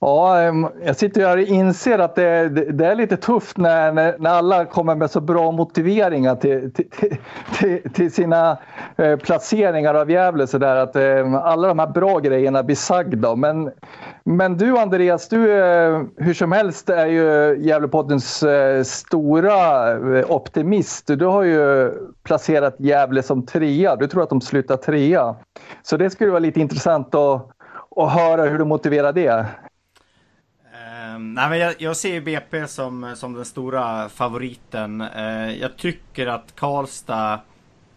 [0.00, 0.52] Ja,
[0.84, 4.94] jag sitter här och inser att det, det, är lite tufft när, när, alla kommer
[4.94, 7.16] med så bra motiveringar till, till,
[7.58, 8.58] till, till sina
[8.96, 10.46] eh, placeringar av Gävle.
[10.46, 10.96] Så där, att
[11.44, 13.34] alla de här bra grejerna blir sagda.
[13.34, 13.70] Men,
[14.24, 21.06] men du Andreas, du eh, hur som helst är ju Gävlepoddens eh, stora optimist.
[21.06, 21.92] Du har ju
[22.22, 23.96] placerat Gävle som trea.
[23.96, 25.36] Du tror att de slutar trea.
[25.82, 27.50] Så det skulle vara lite intressant att,
[27.96, 29.46] att höra hur du motiverar det.
[31.18, 35.00] Ehm, nej, men jag, jag ser BP som, som den stora favoriten.
[35.00, 37.40] Uh, jag tycker att Karlstad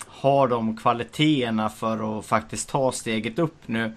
[0.07, 3.93] har de kvaliteterna för att faktiskt ta steget upp nu.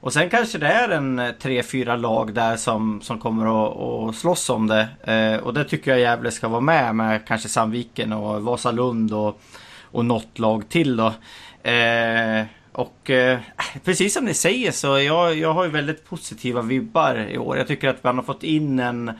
[0.00, 4.16] Och sen kanske det är en eh, 3-4 lag där som, som kommer att, att
[4.16, 4.88] slåss om det.
[5.08, 9.40] Uh, och det tycker jag Gävle ska vara med med kanske Sandviken och Vasalund och,
[9.82, 11.06] och något lag till då.
[11.06, 12.44] Uh,
[12.78, 13.40] och eh, äh,
[13.84, 17.56] precis som ni säger så jag, jag har ju väldigt positiva vibbar i år.
[17.56, 19.10] Jag tycker att man har fått in en,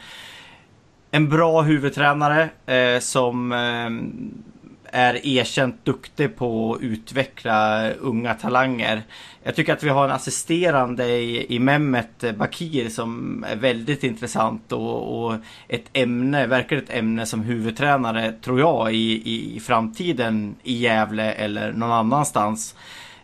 [1.10, 9.02] en bra huvudtränare eh, som eh, är erkänt duktig på att utveckla unga talanger.
[9.42, 14.72] Jag tycker att vi har en assisterande i, i Mehmet Bakir som är väldigt intressant
[14.72, 15.34] och, och
[15.68, 21.72] ett ämne, verkar ett ämne som huvudtränare tror jag i, i framtiden i Gävle eller
[21.72, 22.74] någon annanstans.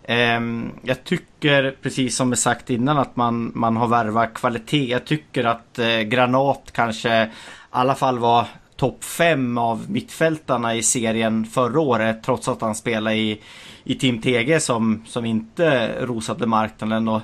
[0.05, 4.91] Ehm, jag tycker, precis som är sagt innan, att man, man har värvat kvalitet.
[4.91, 7.29] Jag tycker att eh, Granat kanske i
[7.71, 8.47] alla fall var
[8.77, 12.23] topp 5 av mittfältarna i serien förra året.
[12.23, 13.41] Trots att han spelade i,
[13.85, 17.09] i Team TG som, som inte rosade marknaden.
[17.09, 17.21] Och,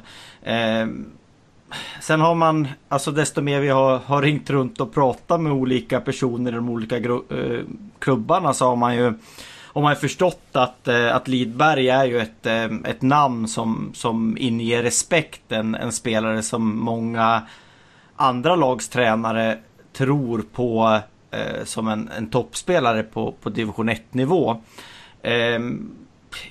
[0.49, 0.87] eh,
[2.01, 6.01] sen har man, alltså desto mer vi har, har ringt runt och pratat med olika
[6.01, 7.65] personer i de olika gru, eh,
[7.99, 9.15] klubbarna så har man ju
[9.73, 13.91] om man har förstått att, eh, att Lidberg är ju ett, eh, ett namn som,
[13.95, 15.53] som inger respekt.
[15.53, 17.43] En, en spelare som många
[18.17, 19.59] andra lagstränare
[19.93, 21.01] tror på
[21.31, 24.63] eh, som en, en toppspelare på, på division 1 nivå.
[25.23, 25.61] Eh,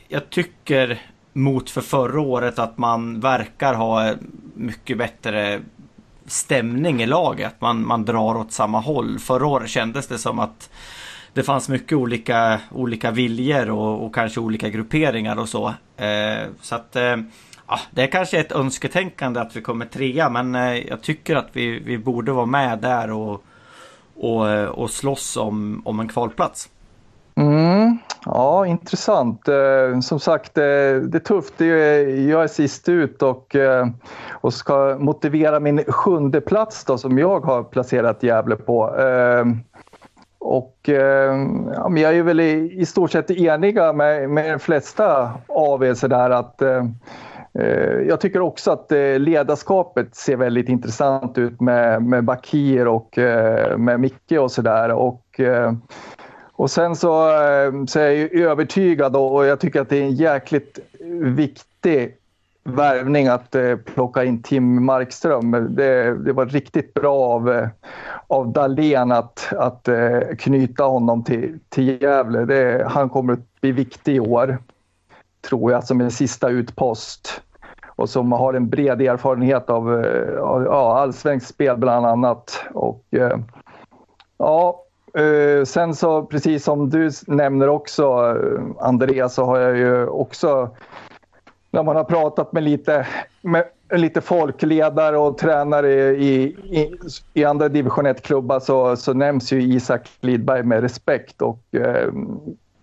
[0.08, 1.02] jag tycker
[1.34, 4.14] mot för förra året att man verkar ha
[4.54, 5.62] mycket bättre
[6.26, 7.62] stämning i laget.
[7.62, 9.20] Man, man drar åt samma håll.
[9.20, 10.70] Förra året kändes det som att
[11.34, 15.68] det fanns mycket olika, olika viljor och, och kanske olika grupperingar och så.
[15.98, 17.16] Eh, så att eh,
[17.68, 21.50] ja, det är kanske ett önsketänkande att vi kommer trea men eh, jag tycker att
[21.54, 23.44] vi, vi borde vara med där och,
[24.16, 26.70] och, eh, och slåss om, om en kvalplats.
[27.40, 29.48] Mm, ja, intressant.
[29.48, 31.54] Eh, som sagt, eh, det är tufft.
[31.58, 33.88] Det är, jag är sist ut och, eh,
[34.32, 39.00] och ska motivera min sjunde plats då, som jag har placerat Gävle på.
[39.00, 39.46] Eh,
[40.40, 41.36] och eh,
[41.74, 45.84] ja, men jag är väl i, i stort sett eniga med, med de flesta av
[45.84, 46.86] er sådär att eh,
[47.54, 53.18] eh, jag tycker också att eh, ledarskapet ser väldigt intressant ut med, med Bakir och
[53.18, 54.92] eh, med Micke och sådär.
[54.92, 55.74] Och, eh,
[56.52, 60.04] och sen så, eh, så är jag ju övertygad och jag tycker att det är
[60.04, 60.80] en jäkligt
[61.22, 62.19] viktig
[62.70, 65.76] värvning att eh, plocka in Tim Markström.
[65.76, 67.68] Det, det var riktigt bra av, eh,
[68.28, 72.46] av Dahlén att, att eh, knyta honom till, till Gävle.
[72.46, 74.58] Det, han kommer att bli viktig i år,
[75.50, 77.42] tror jag, som en sista utpost.
[77.96, 82.66] Och som har en bred erfarenhet av, eh, av ja, allsvenskt spel bland annat.
[82.74, 83.38] Och, eh,
[84.38, 90.08] ja, eh, sen så precis som du nämner också eh, Andreas så har jag ju
[90.08, 90.70] också
[91.72, 93.08] när man har pratat med lite,
[93.42, 93.64] med
[93.94, 96.96] lite folkledare och tränare i, i,
[97.34, 102.10] i andra division 1-klubbar så, så nämns ju Isak Lidberg med respekt och eh,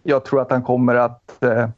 [0.03, 1.68] jag tror att han kommer att eh,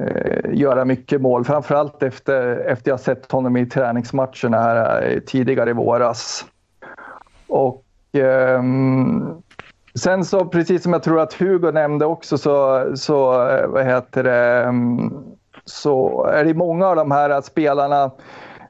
[0.00, 1.44] eh göra mycket mål.
[1.44, 6.46] Framförallt efter, efter jag sett honom i träningsmatcherna här eh, tidigare i våras.
[7.46, 8.62] Och eh,
[9.94, 14.22] sen så precis som jag tror att Hugo nämnde också så, så eh, vad heter
[14.22, 15.12] det, ehm,
[15.68, 18.10] så är det många av de här spelarna,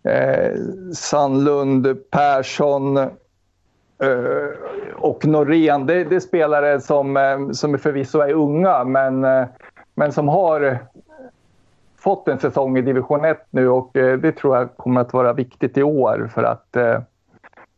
[0.02, 0.52] eh,
[0.94, 3.08] Sandlund, Persson eh,
[4.96, 9.46] och Norén, det, det är spelare som, eh, som förvisso är unga men, eh,
[9.94, 10.78] men som har
[11.98, 15.32] fått en säsong i division 1 nu och eh, det tror jag kommer att vara
[15.32, 17.00] viktigt i år för att, eh,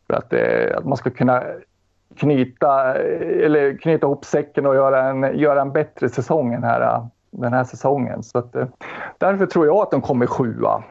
[0.07, 1.43] för att, eh, att man ska kunna
[2.15, 6.81] knyta, eh, eller knyta ihop säcken och göra en, göra en bättre säsong än här,
[6.81, 8.23] eh den här säsongen.
[8.23, 8.67] Så att, eh,
[9.17, 10.83] därför tror jag att de kommer sjua.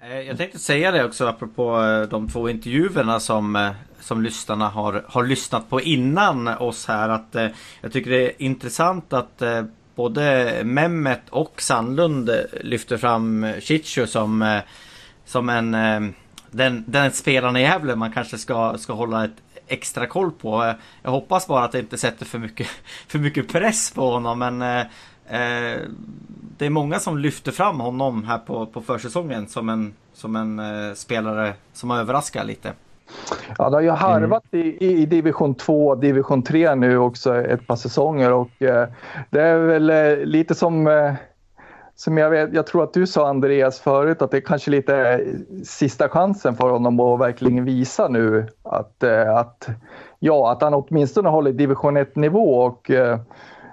[0.00, 5.04] Eh, jag tänkte säga det också apropå eh, de två intervjuerna som, som lyssnarna har,
[5.08, 7.08] har lyssnat på innan oss här.
[7.08, 7.36] Att
[7.80, 9.42] Jag tycker det är intressant att
[9.94, 12.30] både Mehmet och Sandlund
[12.60, 14.60] lyfter fram Chichu som,
[15.24, 15.76] som en
[16.50, 20.74] den, den spelaren i Gävle man kanske ska, ska hålla ett extra koll på.
[21.02, 22.66] Jag hoppas bara att det inte sätter för mycket,
[23.08, 24.86] för mycket press på honom men
[26.58, 30.58] det är många som lyfter fram honom här på, på försäsongen som en, som en
[30.58, 32.72] eh, spelare som har överraskat lite.
[33.58, 37.66] Ja, det har ju harvat i, i division 2 och division 3 nu också ett
[37.66, 38.88] par säsonger och eh,
[39.30, 41.14] det är väl eh, lite som eh,
[41.98, 44.96] som jag, vet, jag tror att du sa Andreas förut att det är kanske lite
[44.96, 45.24] är
[45.64, 49.68] sista chansen för honom att verkligen visa nu att, eh, att,
[50.18, 53.18] ja, att han åtminstone håller division 1 nivå och eh,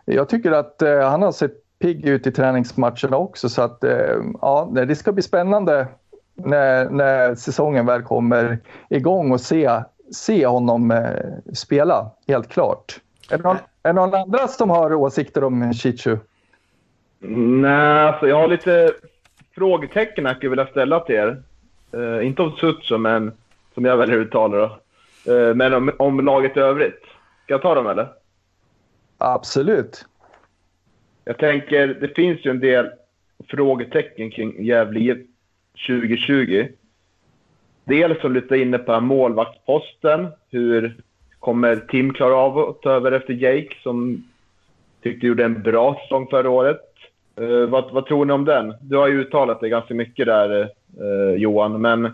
[0.05, 4.15] jag tycker att eh, han har sett pigg ut i träningsmatcherna också så att eh,
[4.41, 5.87] ja, det ska bli spännande
[6.35, 9.81] när, när säsongen väl kommer igång och se,
[10.11, 12.99] se honom eh, spela, helt klart.
[13.31, 16.17] Är det, någon, är det någon andra som har åsikter om Chichu?
[17.19, 18.91] Nej, alltså jag har lite
[19.55, 21.43] frågetecken jag skulle vilja ställa till er.
[21.91, 23.31] Eh, inte om Sutsu, men
[23.73, 24.63] som jag väljer att uttala då.
[25.33, 27.01] Eh, men om, om laget i övrigt.
[27.43, 28.07] Ska jag ta dem eller?
[29.17, 30.05] Absolut.
[31.25, 32.89] Jag tänker, det finns ju en del
[33.47, 35.17] frågetecken kring Gävle IF
[35.87, 36.67] 2020.
[37.83, 40.27] Dels som du inne på målvaktsposten.
[40.49, 40.97] Hur
[41.39, 44.23] kommer Tim klara av att ta över efter Jake som
[45.01, 46.81] tyckte gjorde en bra säsong förra året?
[47.35, 48.73] Eh, vad, vad tror ni om den?
[48.81, 52.13] Du har ju uttalat dig ganska mycket där eh, Johan, men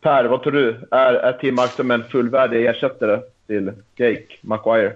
[0.00, 0.76] Per, vad tror du?
[0.90, 4.92] Är, är Tim Markström en fullvärdig ersättare till Jake Maguire?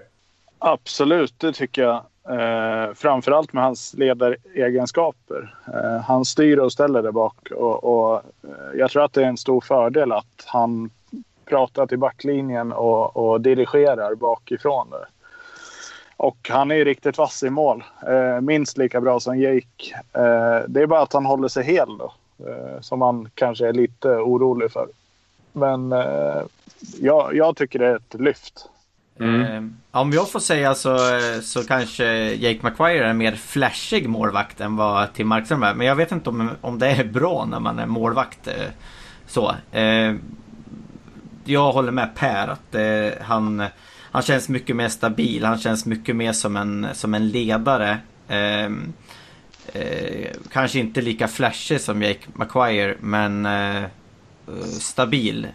[0.59, 2.03] Absolut, det tycker jag.
[2.29, 5.55] Eh, framförallt med hans ledaregenskaper.
[5.75, 7.51] Eh, han styr och ställer där bak.
[7.51, 10.91] Och, och, eh, jag tror att det är en stor fördel att han
[11.45, 14.91] pratar till backlinjen och, och dirigerar bakifrån.
[14.91, 15.09] Där.
[16.17, 17.85] Och han är ju riktigt vass i mål.
[18.09, 19.95] Eh, minst lika bra som Jake.
[20.13, 22.13] Eh, det är bara att han håller sig hel då.
[22.47, 24.89] Eh, som man kanske är lite orolig för.
[25.53, 26.43] Men eh,
[27.01, 28.69] jag, jag tycker det är ett lyft.
[29.21, 29.43] Mm.
[29.43, 34.09] Ehm, om jag får säga så, eh, så kanske Jake McQuire är en mer flashig
[34.09, 35.75] målvakt än vad Tim Markström är.
[35.75, 38.47] Men jag vet inte om, om det är bra när man är målvakt.
[38.49, 38.71] Eh,
[39.27, 39.55] så.
[39.73, 40.21] Ehm,
[41.45, 43.64] jag håller med Per att eh, han,
[44.11, 45.45] han känns mycket mer stabil.
[45.45, 47.99] Han känns mycket mer som en, som en ledare.
[48.29, 48.93] Ehm,
[50.53, 53.49] kanske inte lika flashig som Jake McQuire men
[54.81, 55.49] stabil.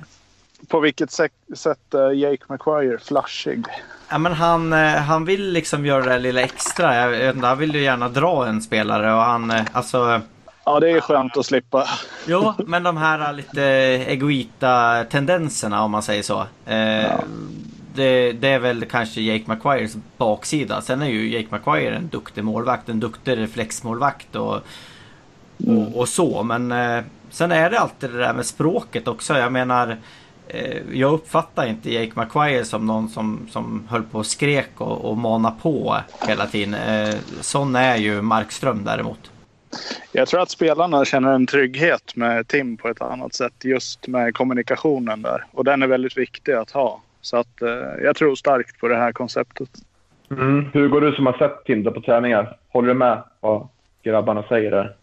[0.67, 3.65] På vilket sätt är Jake McQuire flashig?
[4.09, 6.95] Ja, men han, eh, han vill liksom göra det lilla extra.
[6.95, 10.21] Jag vet inte, han vill ju gärna dra en spelare och han, eh, alltså...
[10.65, 11.87] Ja, det är skönt att slippa.
[12.27, 13.63] Jo, men de här lite
[14.07, 16.45] egoita tendenserna om man säger så.
[16.65, 17.19] Eh, ja.
[17.95, 20.81] det, det, är väl kanske Jake McQuires baksida.
[20.81, 24.59] Sen är ju Jake McQuire en duktig målvakt, en duktig reflexmålvakt och,
[25.67, 25.77] mm.
[25.77, 26.43] och, och, så.
[26.43, 29.37] Men eh, sen är det alltid det där med språket också.
[29.37, 29.97] Jag menar Eh,
[30.91, 35.17] jag uppfattar inte Jake McQuire som någon som, som höll på och skrek och, och
[35.17, 35.97] manade på
[36.27, 36.73] hela tiden.
[36.73, 39.31] Eh, sån är ju Markström däremot.
[40.11, 44.33] Jag tror att spelarna känner en trygghet med Tim på ett annat sätt just med
[44.33, 45.45] kommunikationen där.
[45.51, 47.01] Och den är väldigt viktig att ha.
[47.21, 49.69] Så att eh, jag tror starkt på det här konceptet.
[50.31, 50.65] Mm.
[50.73, 52.57] Hur går du som har sett Tim på träningar?
[52.69, 53.67] Håller du med vad
[54.03, 54.95] grabbarna säger där?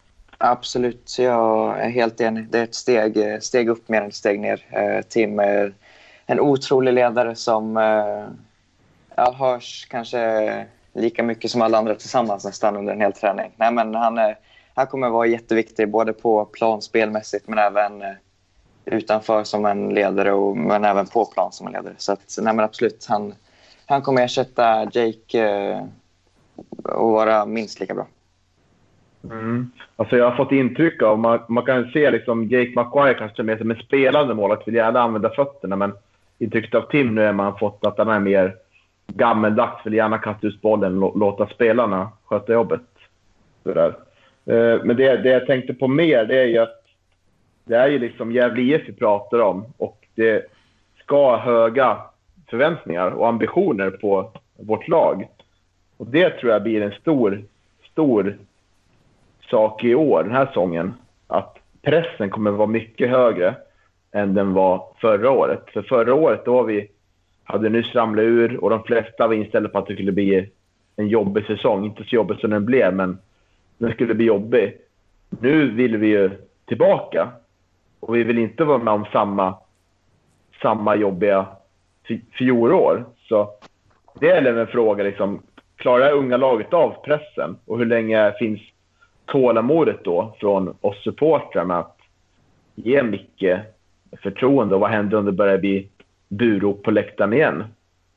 [0.43, 2.47] Absolut, så jag är helt enig.
[2.49, 4.65] Det är ett steg, eh, steg upp mer än ett steg ner.
[4.69, 5.73] Eh, Tim är
[6.25, 8.25] en otrolig ledare som eh,
[9.15, 13.51] ja, hörs kanske lika mycket som alla andra tillsammans nästan under en hel träning.
[13.55, 14.37] Nej, men han, är,
[14.73, 18.03] han kommer vara jätteviktig både på plan spelmässigt men även
[18.85, 21.95] utanför som en ledare och, men även på plan som en ledare.
[21.97, 23.35] Så att, nej, men absolut, han,
[23.85, 25.81] han kommer ersätta Jake
[26.83, 28.07] och vara minst lika bra.
[29.23, 29.71] Mm.
[29.95, 33.57] Alltså jag har fått intryck av, man, man kan se liksom Jake McQuire kanske mer
[33.57, 35.93] som en spelande målvakt, vill gärna använda fötterna, men
[36.39, 38.55] intrycket av Tim nu är man fått att han är mer
[39.07, 42.81] gammeldags, vill gärna kasta ut bollen och låta spelarna sköta jobbet.
[43.63, 43.95] Sådär.
[44.45, 46.81] Eh, men det, det jag tänkte på mer, det är ju att
[47.65, 50.45] det är ju liksom Gävle IF vi pratar om och det
[51.03, 51.97] ska ha höga
[52.49, 55.27] förväntningar och ambitioner på vårt lag.
[55.97, 57.43] Och det tror jag blir en stor,
[57.91, 58.37] stor
[59.51, 60.93] sak i år, den här säsongen,
[61.27, 63.55] att pressen kommer vara mycket högre
[64.11, 65.63] än den var förra året.
[65.73, 66.87] För förra året då vi
[67.43, 70.49] hade nyss ramlat ur och de flesta var inställda på att det skulle bli
[70.95, 71.85] en jobbig säsong.
[71.85, 73.17] Inte så jobbig som den blev, men
[73.77, 74.77] den skulle bli jobbig.
[75.29, 76.29] Nu vill vi ju
[76.65, 77.29] tillbaka
[77.99, 79.55] och vi vill inte vara med om samma,
[80.61, 81.45] samma jobbiga
[82.37, 83.05] fjolår.
[83.27, 83.49] Så
[84.19, 85.41] det är en fråga, liksom,
[85.75, 88.61] klarar det unga laget av pressen och hur länge finns
[89.31, 91.97] tålamodet då från oss supportrar med att
[92.75, 93.59] ge Micke
[94.23, 95.87] förtroende och vad händer om det börjar bli
[96.27, 97.63] burop på läktaren igen?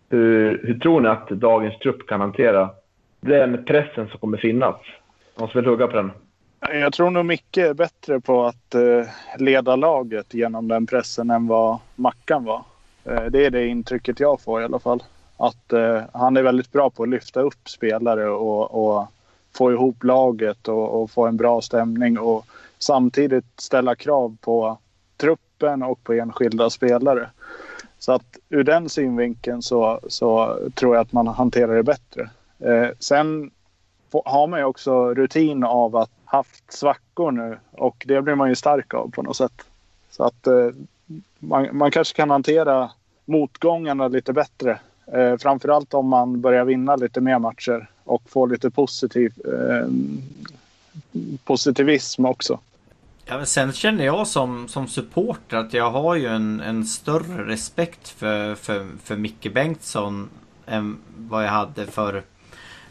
[0.08, 2.70] Hur, hur tror ni att dagens trupp kan hantera
[3.20, 4.76] den pressen som kommer finnas?
[5.38, 6.10] Någon som vill hugga på den?
[6.60, 9.06] Jag tror nog Micke är bättre på att eh,
[9.38, 12.64] leda laget genom den pressen än vad Mackan var.
[13.04, 15.02] Eh, det är det intrycket jag får i alla fall.
[15.36, 19.08] Att eh, han är väldigt bra på att lyfta upp spelare och, och
[19.54, 22.46] få ihop laget och, och, få en bra stämning och
[22.78, 24.78] samtidigt ställa krav på
[25.16, 27.30] truppen och på enskilda spelare.
[27.98, 32.30] Så att ur den synvinkeln så, så tror jag att man hanterar det bättre.
[32.58, 33.50] Eh, sen
[34.24, 38.54] har man ju också rutin av att haft svackor nu och det blir man ju
[38.54, 39.62] stark av på något sätt.
[40.10, 40.68] Så att eh,
[41.38, 42.90] man, man kanske kan hantera
[43.24, 44.78] motgångarna lite bättre.
[45.12, 49.88] Eh, framförallt om man börjar vinna lite mer matcher och få lite positiv eh,
[51.44, 52.58] positivism också.
[53.24, 57.44] Ja, men sen känner jag som, som supporter att jag har ju en, en större
[57.44, 60.28] respekt för, för, för Micke Bengtsson
[60.66, 62.22] än vad jag hade för,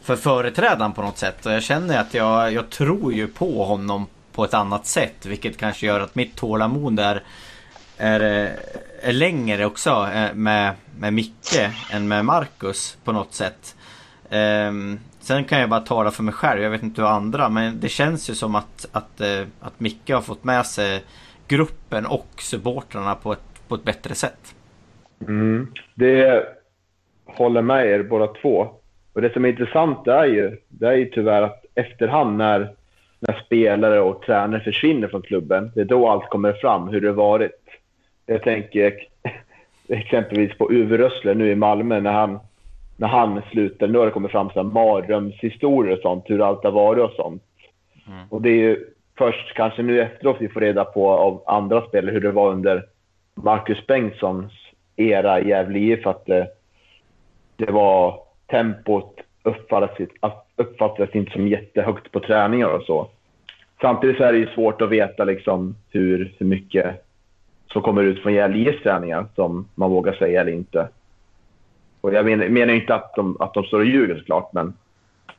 [0.02, 1.46] för företrädaren på något sätt.
[1.46, 5.26] Och jag känner att jag, jag tror ju på honom på ett annat sätt.
[5.26, 7.22] Vilket kanske gör att mitt tålamod är,
[7.98, 8.50] är, eh,
[9.02, 13.76] är längre också eh, med, med Micke än med Marcus på något sätt.
[14.30, 17.80] Um, sen kan jag bara tala för mig själv, jag vet inte hur andra, men
[17.80, 21.02] det känns ju som att, att, eh, att Micke har fått med sig
[21.48, 24.54] gruppen och supportrarna på ett, på ett bättre sätt.
[25.28, 25.66] Mm.
[25.94, 26.46] Det
[27.24, 28.68] håller med er båda två.
[29.12, 32.74] Och det som är intressant är ju, det är ju tyvärr att efterhand när,
[33.20, 37.12] när spelare och tränare försvinner från klubben, det är då allt kommer fram, hur det
[37.12, 37.63] varit.
[38.26, 38.94] Jag tänker
[39.88, 42.38] exempelvis på Uwe Rössler nu i Malmö när han
[42.96, 46.70] när han slutade, nu har det kommit fram så mardrömshistorier och sånt, hur allt har
[46.70, 47.42] varit och sånt.
[48.06, 48.26] Mm.
[48.30, 48.86] Och det är ju
[49.18, 52.84] först kanske nu efteråt vi får reda på av andra spelare hur det var under
[53.34, 54.52] Marcus Bengtssons
[54.96, 56.48] era i Gävle IF, att det,
[57.56, 60.08] det var tempot uppfattades,
[60.56, 63.08] uppfattades inte som jättehögt på träningar och så.
[63.80, 67.03] Samtidigt så är det ju svårt att veta liksom hur, hur mycket
[67.74, 70.88] som kommer ut från Gävle träningar som man vågar säga eller inte.
[72.00, 74.74] Och jag menar, menar inte att de, att de står och ljuger såklart, men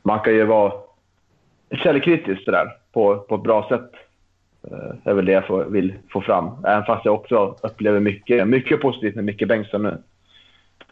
[0.02, 0.72] man kan ju vara
[1.70, 3.90] källkritisk sådär, på, på ett bra sätt.
[5.04, 6.50] Det är väl det jag får, vill få fram.
[6.64, 9.98] Även fast jag också upplever mycket, mycket positivt med Micke Bengtsson nu.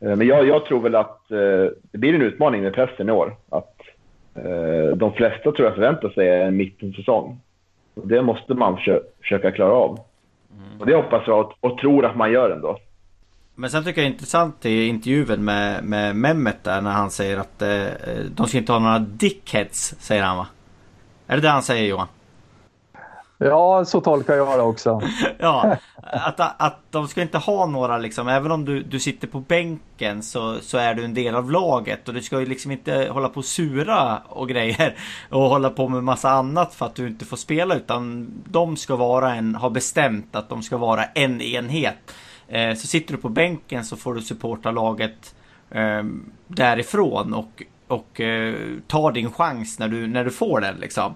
[0.01, 3.13] Eh, men jag, jag, tror väl att eh, det blir en utmaning med pressen i
[3.13, 3.37] år.
[3.49, 3.71] Att
[4.97, 7.41] de flesta tror jag förväntar sig en mittensäsong.
[7.95, 8.79] Det måste man
[9.21, 9.99] försöka klara av.
[10.59, 10.81] Mm.
[10.81, 12.79] Och det hoppas jag och, och tror att man gör ändå.
[13.55, 17.11] Men sen tycker jag det är intressant i intervjun med, med Mehmet där när han
[17.11, 17.87] säger att eh,
[18.35, 20.47] de ska inte ha några dickheads, säger han va?
[21.27, 22.07] Är det det han säger Johan?
[23.39, 25.03] Ja, så tolkar jag det också.
[25.39, 29.41] ja, att, att de ska inte ha några liksom, även om du, du sitter på
[29.41, 33.09] bänken så, så är du en del av laget och du ska ju liksom inte
[33.11, 34.97] hålla på och sura och grejer
[35.31, 38.97] och hålla på med massa annat för att du inte får spela utan de ska
[38.97, 42.15] vara en, ha bestämt att de ska vara en enhet.
[42.49, 45.35] Eh, så sitter du på bänken så får du supporta laget
[45.71, 46.03] eh,
[46.47, 48.55] därifrån och, och eh,
[48.87, 51.15] ta din chans när du, när du får den liksom.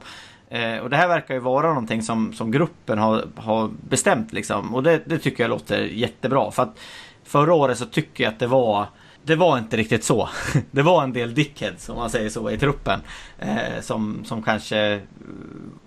[0.51, 4.75] Eh, och det här verkar ju vara någonting som, som gruppen har, har bestämt liksom.
[4.75, 6.51] Och det, det tycker jag låter jättebra.
[6.51, 6.79] För att
[7.25, 8.87] förra året så tycker jag att det var
[9.23, 10.29] det var inte riktigt så.
[10.71, 13.01] Det var en del dickheads om man säger så i truppen.
[13.39, 15.01] Eh, som, som kanske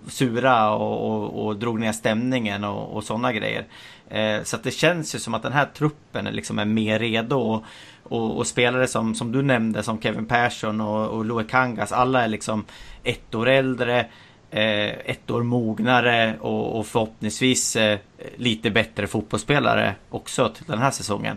[0.06, 3.66] sura och, och, och drog ner stämningen och, och sådana grejer.
[4.08, 7.36] Eh, så att det känns ju som att den här truppen liksom är mer redo.
[7.36, 7.64] Och,
[8.02, 11.92] och, och, spelare som, som du nämnde som Kevin Persson och, och Loe Kangas.
[11.92, 12.64] Alla är liksom
[13.04, 14.06] ett år äldre
[14.54, 17.98] Eh, ett år mognare och, och förhoppningsvis eh,
[18.36, 21.36] lite bättre fotbollsspelare också till den här säsongen.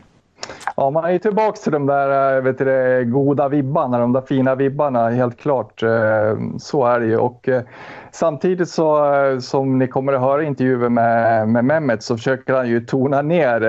[0.75, 4.21] Ja, man är ju tillbaka till de där eh, vet du, goda vibbarna, de där
[4.21, 5.83] fina vibbarna, helt klart.
[5.83, 7.17] Eh, så är det ju.
[7.17, 7.49] Och
[8.11, 9.07] samtidigt så,
[9.41, 13.21] som ni kommer att höra i intervjuer med, med Mehmet så försöker han ju tona
[13.21, 13.59] ner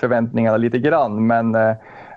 [0.00, 1.26] förväntningarna lite grann.
[1.26, 1.56] Men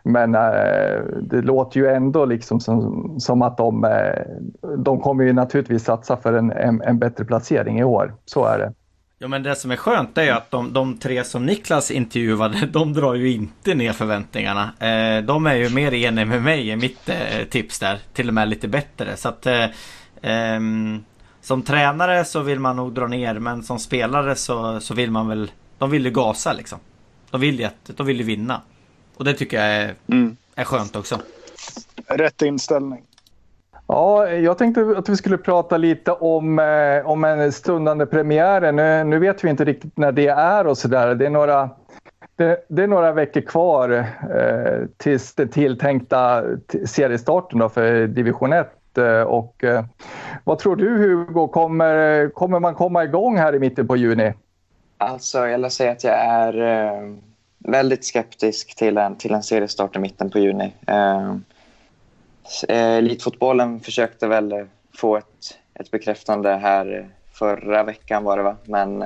[0.04, 5.34] men eh, det låter ju ändå liksom som, som att de, eh, de kommer ju
[5.34, 8.14] naturligtvis satsa för en, en, en, bättre placering i år.
[8.26, 8.74] Så är det.
[9.20, 12.66] Ja men det som är skönt är ju att de, de tre som Niklas intervjuade,
[12.74, 14.64] de drar ju inte ner förväntningarna.
[14.80, 18.00] Eh, de är ju mer eniga med mig i mitt eh, tips där.
[18.14, 19.18] Till och med lite bättre.
[19.18, 19.66] Så att eh,
[20.22, 21.04] ehm,
[21.42, 25.28] som tränare så vill man nog dra ner men som spelare så, så vill man
[25.28, 26.80] väl, de vill ju gasa liksom.
[27.32, 28.62] De vill ju, de vill ju vinna.
[29.18, 30.38] Och det tycker jag är, mm.
[30.56, 31.20] är skönt också.
[32.08, 33.04] Rätt inställning.
[33.88, 38.72] Ja, jag tänkte att vi skulle prata lite om, eh, om en stundande premiär.
[38.72, 41.16] Nu, nu vet vi inte riktigt när det är och sådär.
[41.16, 41.70] Det är några
[42.36, 46.44] det, det, är några veckor kvar eh, tills den tilltänkta
[46.86, 48.98] seriestarten då för division 1.
[48.98, 49.86] Eh, och, eh,
[50.44, 54.34] vad tror du Hugo, kommer, kommer man komma igång här i mitten på juni?
[54.98, 57.14] Alltså, jag vill säga att jag är eh,
[57.64, 60.74] väldigt skeptisk till en, till en seriestart i mitten på juni.
[60.88, 61.44] Ehm,
[62.68, 68.56] eh, elitfotbollen försökte väl få ett, ett bekräftande här förra veckan var det va?
[68.64, 69.02] Men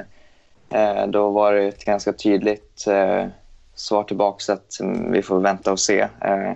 [0.70, 3.26] eh, då var det ett ganska tydligt eh,
[3.76, 6.00] svar tillbaka att mm, vi får vänta och se.
[6.22, 6.52] Eh,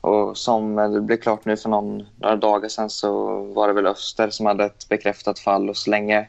[0.00, 3.86] och som det blev klart nu för någon, några dagar sedan så var det väl
[3.86, 6.28] Öster som hade ett bekräftat fall och så länge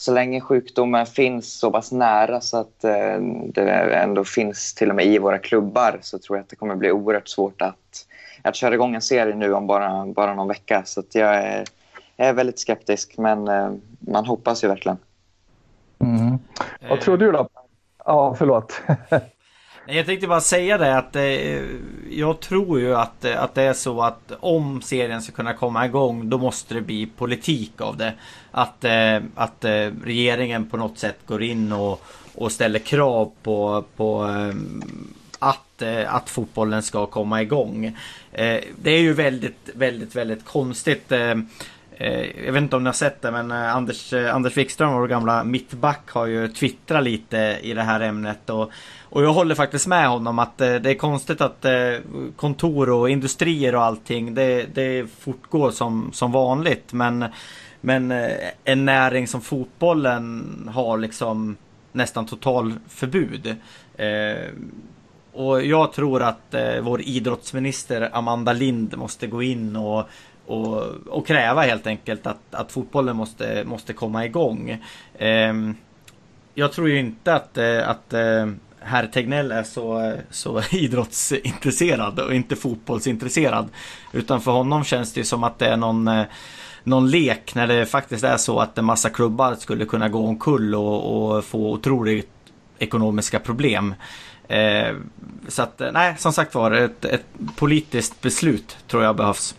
[0.00, 4.96] så länge sjukdomen finns så pass nära så att eh, det ändå finns till och
[4.96, 8.06] med i våra klubbar så tror jag att det kommer bli oerhört svårt att,
[8.42, 10.82] att köra igång en serie nu om bara, bara någon vecka.
[10.84, 11.64] Så jag är,
[12.16, 14.98] jag är väldigt skeptisk, men eh, man hoppas ju verkligen.
[15.98, 16.38] Mm.
[16.88, 17.48] Vad tror du då?
[18.04, 18.82] Ja, förlåt.
[19.90, 21.62] Jag tänkte bara säga det att eh,
[22.10, 25.86] jag tror ju att, eh, att det är så att om serien ska kunna komma
[25.86, 28.14] igång då måste det bli politik av det.
[28.50, 32.02] Att, eh, att eh, regeringen på något sätt går in och,
[32.34, 34.54] och ställer krav på, på eh,
[35.38, 37.86] att, eh, att fotbollen ska komma igång.
[38.32, 41.12] Eh, det är ju väldigt, väldigt, väldigt konstigt.
[41.12, 41.34] Eh,
[42.00, 44.92] Eh, jag vet inte om ni har sett det men eh, Anders, eh, Anders Wikström,
[44.92, 48.50] vår gamla mittback, har ju twittrat lite i det här ämnet.
[48.50, 48.72] Och
[49.10, 51.94] och jag håller faktiskt med honom att eh, det är konstigt att eh,
[52.36, 56.92] kontor och industrier och allting det, det fortgår som, som vanligt.
[56.92, 57.24] Men,
[57.80, 58.30] men eh,
[58.64, 61.56] en näring som fotbollen har liksom
[61.92, 63.56] nästan total förbud.
[65.32, 70.08] och jag tror att vår idrottsminister Amanda Lind måste gå in och
[70.48, 74.84] och, och kräva helt enkelt att, att fotbollen måste, måste komma igång.
[75.18, 75.74] Ehm,
[76.54, 78.46] jag tror ju inte att, eh, att eh,
[78.80, 83.68] herr Tegnell är så, så idrottsintresserad och inte fotbollsintresserad.
[84.12, 86.24] Utan för honom känns det som att det är någon, eh,
[86.84, 90.74] någon lek när det faktiskt är så att en massa klubbar skulle kunna gå omkull
[90.74, 92.30] och, och få otroligt
[92.78, 93.94] ekonomiska problem.
[94.48, 94.94] Eh,
[95.48, 97.26] så att, nej, som sagt var, ett, ett
[97.56, 99.54] politiskt beslut tror jag behövs.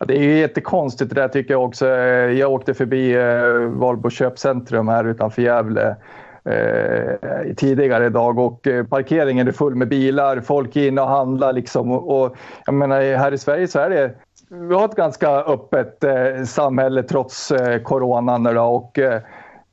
[0.00, 1.86] Ja, det är ju jättekonstigt det där tycker jag också.
[1.86, 5.96] Jag åkte förbi eh, Valbo köpcentrum här utanför Gävle
[6.44, 10.40] eh, tidigare idag och eh, parkeringen är full med bilar.
[10.40, 11.90] Folk är inne och handlar liksom.
[11.90, 12.36] Och, och,
[12.66, 14.14] jag menar, här i Sverige så är det
[14.48, 18.42] vi har ett ganska öppet eh, samhälle trots eh, coronan.
[18.42, 19.20] Då, och, eh,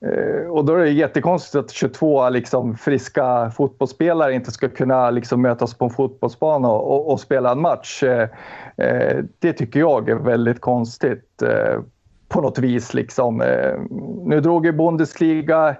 [0.06, 5.41] Eh, och då är det jättekonstigt att 22 liksom, friska fotbollsspelare inte ska kunna liksom,
[5.41, 8.04] mötas på en fotbollsbana och, och, och spela en match.
[8.04, 8.30] Eh,
[8.78, 11.43] eh, det tycker jag är väldigt konstigt
[12.28, 12.93] på något vis.
[12.93, 13.41] Liksom.
[13.41, 13.73] Eh,
[14.25, 15.75] nu drog ju Bundesliga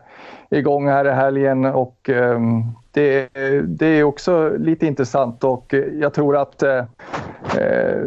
[0.50, 2.40] igång här i helgen och eh,
[2.92, 3.30] det,
[3.64, 6.84] det är också lite intressant och jag tror att eh,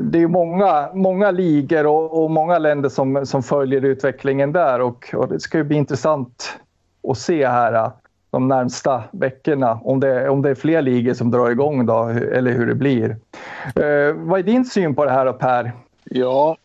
[0.01, 5.15] det är många, många ligor och, och, många länder som, som följer utvecklingen där och,
[5.15, 6.61] och det ska ju bli intressant
[7.09, 7.91] att se här
[8.31, 12.53] de närmsta veckorna om det, om det är fler ligor som drar igång då, eller
[12.53, 13.11] hur det blir.
[13.77, 15.73] Eh, vad är din syn på det här då, Per?
[16.05, 16.57] Ja,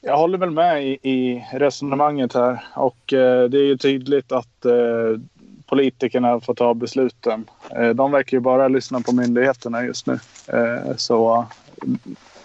[0.00, 4.64] jag håller väl med i, i resonemanget här och eh, det är ju tydligt att
[4.64, 5.20] eh,
[5.66, 7.44] politikerna får ta besluten.
[7.76, 10.18] Eh, de verkar ju bara lyssna på myndigheterna just nu.
[10.46, 11.46] Eh, så
[11.82, 11.98] mm,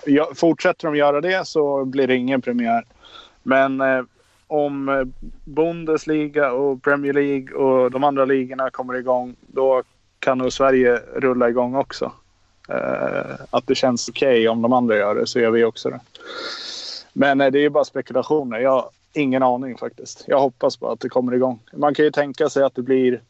[0.05, 2.85] ja, fortsätter de göra det så blir det ingen premiär.
[3.43, 4.03] Men eh,
[4.47, 5.03] om eh,
[5.43, 9.83] Bundesliga och Premier League och de andra ligorna kommer igång då
[10.19, 12.11] kan nog Sverige rulla igång också.
[12.69, 15.89] Eh, att det känns okej okay om de andra gör det så gör vi också
[15.89, 15.99] det.
[17.13, 18.59] Men det är ju bara spekulationer.
[18.59, 20.23] Jag, Ingen aning faktiskt.
[20.27, 21.59] Jag hoppas bara att det kommer igång.
[21.73, 23.21] Man kan ju tänka sig att det blir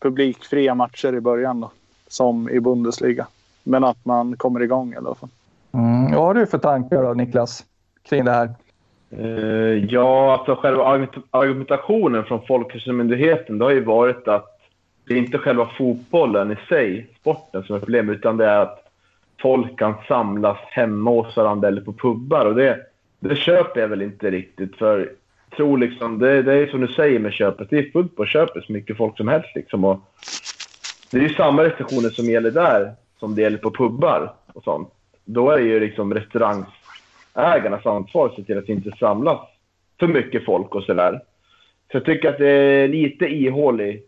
[0.00, 1.70] publikfria matcher i början då,
[2.08, 3.26] som i Bundesliga.
[3.62, 5.28] Men att man kommer igång i alla fall.
[5.72, 6.12] Mm.
[6.14, 7.64] Vad har du för tankar då, Niklas,
[8.02, 8.54] kring det här?
[9.18, 14.60] Uh, ja, alltså själva argumentationen från Folkhälsomyndigheten det har ju varit att
[15.06, 18.84] det är inte själva fotbollen i sig, sporten, som är problemet, utan det är att
[19.42, 22.46] folk kan samlas hemma hos varandra eller på pubbar.
[22.46, 22.80] Och det,
[23.28, 24.76] det köper jag väl inte riktigt.
[24.76, 25.12] För
[25.56, 27.70] tror liksom, det, det är som du säger med köpet.
[27.70, 29.48] Det är fullt på köpet så mycket folk som helst.
[29.54, 29.84] Liksom.
[29.84, 30.00] Och
[31.10, 34.88] det är ju samma restriktioner som gäller där som det gäller på pubbar och sånt.
[35.24, 39.40] Då är det ju liksom restaurangägarnas ansvar att se till att det inte samlas
[40.00, 41.20] för mycket folk och sådär.
[41.90, 44.02] Så jag tycker att det är lite ihålig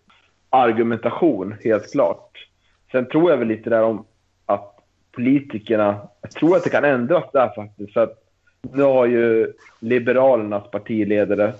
[0.50, 2.48] argumentation, helt klart.
[2.92, 4.04] Sen tror jag väl lite där om
[4.46, 4.78] att
[5.12, 6.08] politikerna...
[6.20, 7.92] Jag tror att det kan ändras där faktiskt.
[7.92, 8.25] För att
[8.72, 11.52] nu har ju Liberalernas partiledare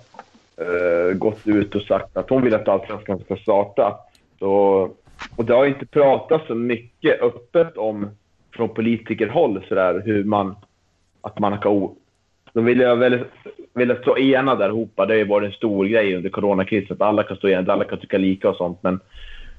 [0.60, 3.96] uh, gått ut och sagt att hon vill att Allsvenskan ska starta.
[4.38, 4.90] Så,
[5.36, 8.10] och det har inte pratats så mycket öppet om
[8.56, 10.56] från politikerhåll sådär hur man...
[11.20, 11.94] Att man kan...
[12.52, 13.26] De vill ju väldigt,
[13.74, 14.92] velat stå enade där ihop.
[14.96, 17.84] Det har ju varit en stor grej under coronakrisen att alla kan stå enade, alla
[17.84, 18.82] kan tycka lika och sånt.
[18.82, 19.00] Men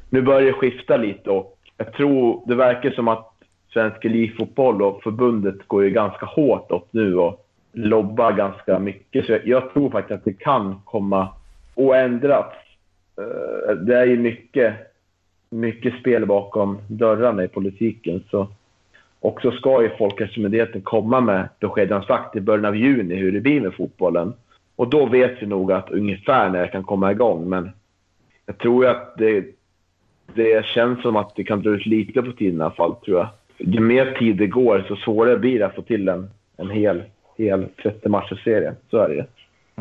[0.10, 3.37] nu börjar det skifta lite och jag tror det verkar som att
[3.78, 9.26] Svensk Elitfotboll och förbundet går ju ganska hårt åt nu och lobbar ganska mycket.
[9.26, 11.22] Så jag, jag tror faktiskt att det kan komma
[11.76, 12.54] att ändras.
[13.18, 14.74] Eh, det är ju mycket,
[15.50, 18.24] mycket spel bakom dörrarna i politiken.
[18.32, 18.48] Så.
[19.20, 23.32] Och så ska ju Folkhälsomyndigheten komma med besked, han sagt i början av juni, hur
[23.32, 24.34] det blir med fotbollen.
[24.76, 27.50] Och då vet vi nog att ungefär när det kan komma igång.
[27.50, 27.70] Men
[28.46, 29.46] jag tror ju att det,
[30.34, 33.18] det känns som att det kan dra ut lite på tiden i alla fall, tror
[33.18, 36.70] jag ju mer tid det går så svårare blir det att få till en, en
[36.70, 37.04] hel,
[37.38, 38.76] hel 30 matchers serie.
[38.90, 39.26] Så är det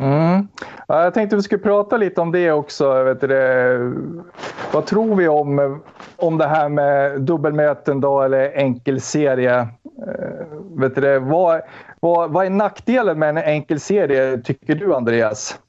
[0.03, 0.47] mm.
[0.87, 3.03] Jag tänkte vi skulle prata lite om det också.
[3.03, 3.93] Vet du,
[4.73, 5.81] vad tror vi om,
[6.15, 9.59] om det här med dubbelmöten då, eller enkelserie?
[10.07, 11.61] Eh, vet du, vad,
[11.99, 15.59] vad, vad är nackdelen med en enkelserie tycker du Andreas?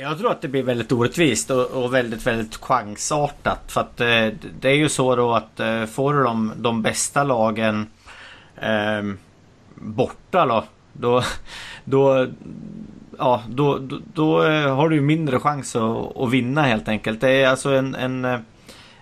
[0.00, 3.72] Jag tror att det blir väldigt orättvist och, och väldigt, väldigt chansartat.
[3.72, 4.28] För att eh,
[4.60, 7.86] det är ju så då att eh, får du de, de bästa lagen
[8.56, 9.02] eh,
[9.74, 11.22] borta då, då,
[11.84, 12.26] då
[13.18, 17.20] ja, då, då, då, eh, har du ju mindre chans att, att, vinna helt enkelt.
[17.20, 18.38] Det är alltså en, en eh,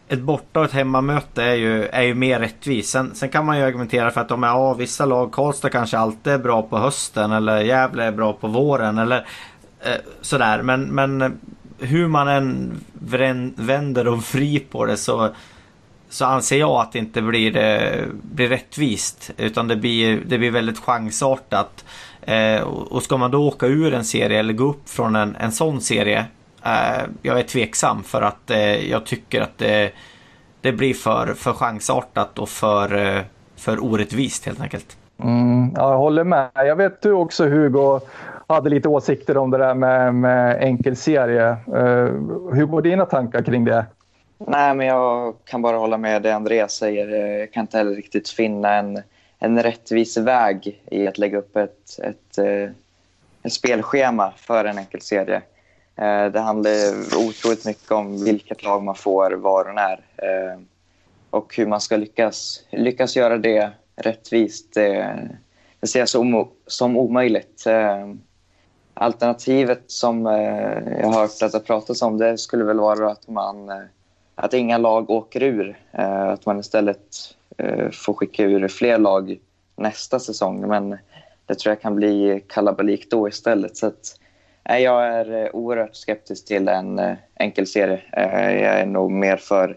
[0.09, 2.90] ett borta och ett hemmamöte är ju, är ju mer rättvist.
[2.90, 6.32] Sen, sen kan man ju argumentera för att om ja, vissa lag, Karlstad kanske alltid
[6.32, 8.98] är bra på hösten eller Gävle är bra på våren.
[8.98, 9.27] Eller
[9.86, 11.38] Eh, sådär men, men
[11.78, 12.80] hur man än
[13.56, 15.28] vänder och fri på det så,
[16.08, 19.30] så anser jag att det inte blir, eh, blir rättvist.
[19.36, 21.84] Utan det blir, det blir väldigt chansartat.
[22.22, 25.52] Eh, och ska man då åka ur en serie eller gå upp från en, en
[25.52, 26.24] sån serie.
[26.62, 29.92] Eh, jag är tveksam för att eh, jag tycker att det,
[30.60, 33.22] det blir för, för chansartat och för, eh,
[33.56, 34.96] för orättvist helt enkelt.
[35.22, 36.50] Mm, jag håller med.
[36.54, 38.00] Jag vet du också Hugo
[38.55, 41.56] hade lite åsikter om det där med, med enkelserie.
[41.68, 42.12] Uh, eh,
[42.52, 43.86] hur går dina tankar kring det?
[44.39, 47.12] Nej, men jag kan bara hålla med det Andreas säger.
[47.12, 49.02] Eh, jag kan inte heller riktigt finna en,
[49.39, 52.70] en rättvis väg i att lägga upp ett, ett, eh,
[53.43, 55.43] ett spelschema för en enkel serie.
[56.32, 56.73] Det handlar
[57.28, 60.01] otroligt mycket om vilket lag man får, var och när.
[61.31, 64.74] Och hur man ska lyckas, lyckas göra det rättvist.
[65.81, 67.64] Det ser jag som, som omöjligt.
[68.98, 70.27] Alternativet som
[71.01, 73.70] jag har hört att det pratas om det skulle väl vara att, man,
[74.35, 75.78] att inga lag åker ur.
[76.32, 77.06] Att man istället
[77.93, 79.39] får skicka ur fler lag
[79.77, 80.68] nästa säsong.
[80.68, 80.98] Men
[81.47, 83.77] det tror jag kan bli kalabalik då istället.
[83.77, 84.18] Så att,
[84.68, 88.01] Nej, jag är eh, oerhört skeptisk till en eh, enkel serie.
[88.12, 89.77] Eh, jag är nog mer för,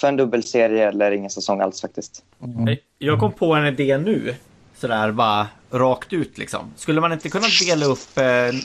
[0.00, 2.24] för en dubbelserie eller ingen säsong alls faktiskt.
[2.42, 2.76] Mm.
[2.98, 4.34] Jag kom på en idé nu.
[4.76, 6.72] Sådär bara rakt ut liksom.
[6.76, 8.60] Skulle man inte kunna dela upp eh,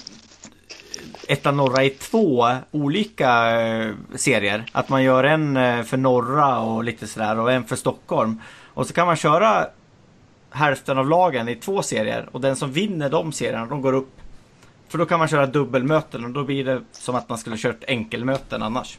[1.28, 4.66] ettan norra i två olika eh, serier?
[4.72, 8.42] Att man gör en eh, för norra och lite sådär och en för Stockholm.
[8.74, 9.68] Och så kan man köra
[10.52, 14.22] hälften av lagen i två serier och den som vinner de serierna de går upp
[14.92, 17.84] för då kan man köra dubbelmöten och då blir det som att man skulle kört
[17.88, 18.98] enkelmöten annars.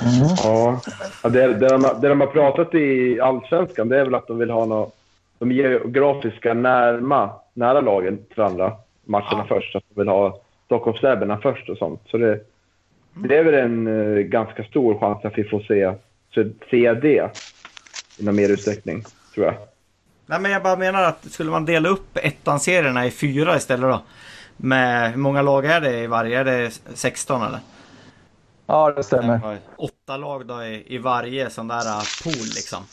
[0.00, 0.28] Mm.
[0.42, 0.80] Ja,
[1.22, 4.50] det, det, de, det de har pratat i Allsvenskan det är väl att de vill
[4.50, 4.96] ha något,
[5.38, 8.72] de geografiska närma, nära lagen till varandra,
[9.04, 9.44] matcherna ja.
[9.48, 9.76] först.
[9.76, 12.00] Att de vill ha Stockholmsderbyna först och sånt.
[12.06, 12.40] Så det,
[13.14, 15.92] det är väl en uh, ganska stor chans att vi får se,
[16.70, 17.30] se det
[18.18, 19.04] i någon mer utsträckning,
[19.34, 19.54] tror jag.
[20.26, 24.02] Nej men jag bara menar att skulle man dela upp ettan-serierna i fyra istället då?
[24.56, 26.40] Med hur många lag är det i varje?
[26.40, 27.60] Är det 16 eller?
[28.66, 29.58] Ja det stämmer.
[29.76, 32.84] Åtta lag då i, i varje sån där äh, pool liksom.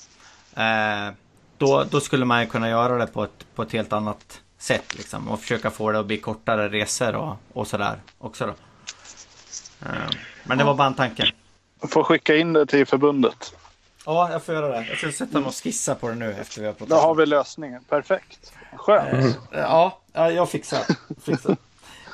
[0.56, 1.14] Eh,
[1.58, 5.28] då, då skulle man kunna göra det på ett, på ett helt annat sätt liksom.
[5.28, 8.54] Och försöka få det att bli kortare resor och, och sådär också då.
[9.86, 10.10] Eh,
[10.44, 11.32] men det var bara en tanke.
[11.90, 13.56] Får skicka in det till förbundet.
[14.06, 14.88] Ja, jag får göra det.
[14.88, 16.90] Jag ska sätta mig och skissa på det nu efter vi har pratat.
[16.90, 17.84] Då har vi lösningen.
[17.84, 18.54] Perfekt.
[18.76, 19.14] Skönt.
[19.14, 20.82] Eh, ja, ja, jag fixar.
[21.22, 21.58] fixar.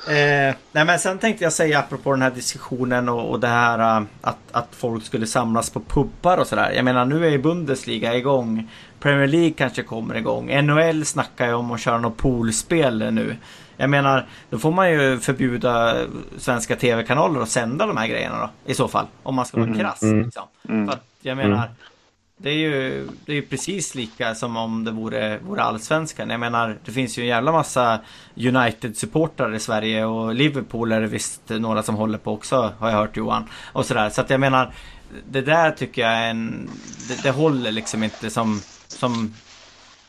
[0.08, 4.00] Eh, nej men sen tänkte jag säga apropå den här diskussionen och, och det här
[4.00, 6.72] uh, att, att folk skulle samlas på pubbar och sådär.
[6.72, 8.70] Jag menar nu är ju Bundesliga igång.
[9.00, 10.66] Premier League kanske kommer igång.
[10.66, 13.36] NHL snackar ju om att köra något poolspel nu.
[13.76, 15.96] Jag menar, då får man ju förbjuda
[16.38, 18.72] svenska tv-kanaler att sända de här grejerna då.
[18.72, 19.06] I så fall.
[19.22, 20.02] Om man ska vara mm, krass.
[20.02, 20.42] Mm, liksom.
[20.68, 21.68] mm, För att, jag menar, mm
[22.38, 26.30] det är ju det är ju precis lika som om det vore, vore allsvenskan.
[26.30, 28.00] Jag menar, det finns ju en jävla massa
[28.34, 32.96] United-supportrar i Sverige och Liverpool är det visst några som håller på också, har jag
[32.96, 33.48] hört Johan.
[33.72, 34.10] Och sådär.
[34.10, 34.72] Så att jag menar,
[35.28, 36.70] det där tycker jag är en...
[37.08, 39.34] Det, det håller liksom inte som, som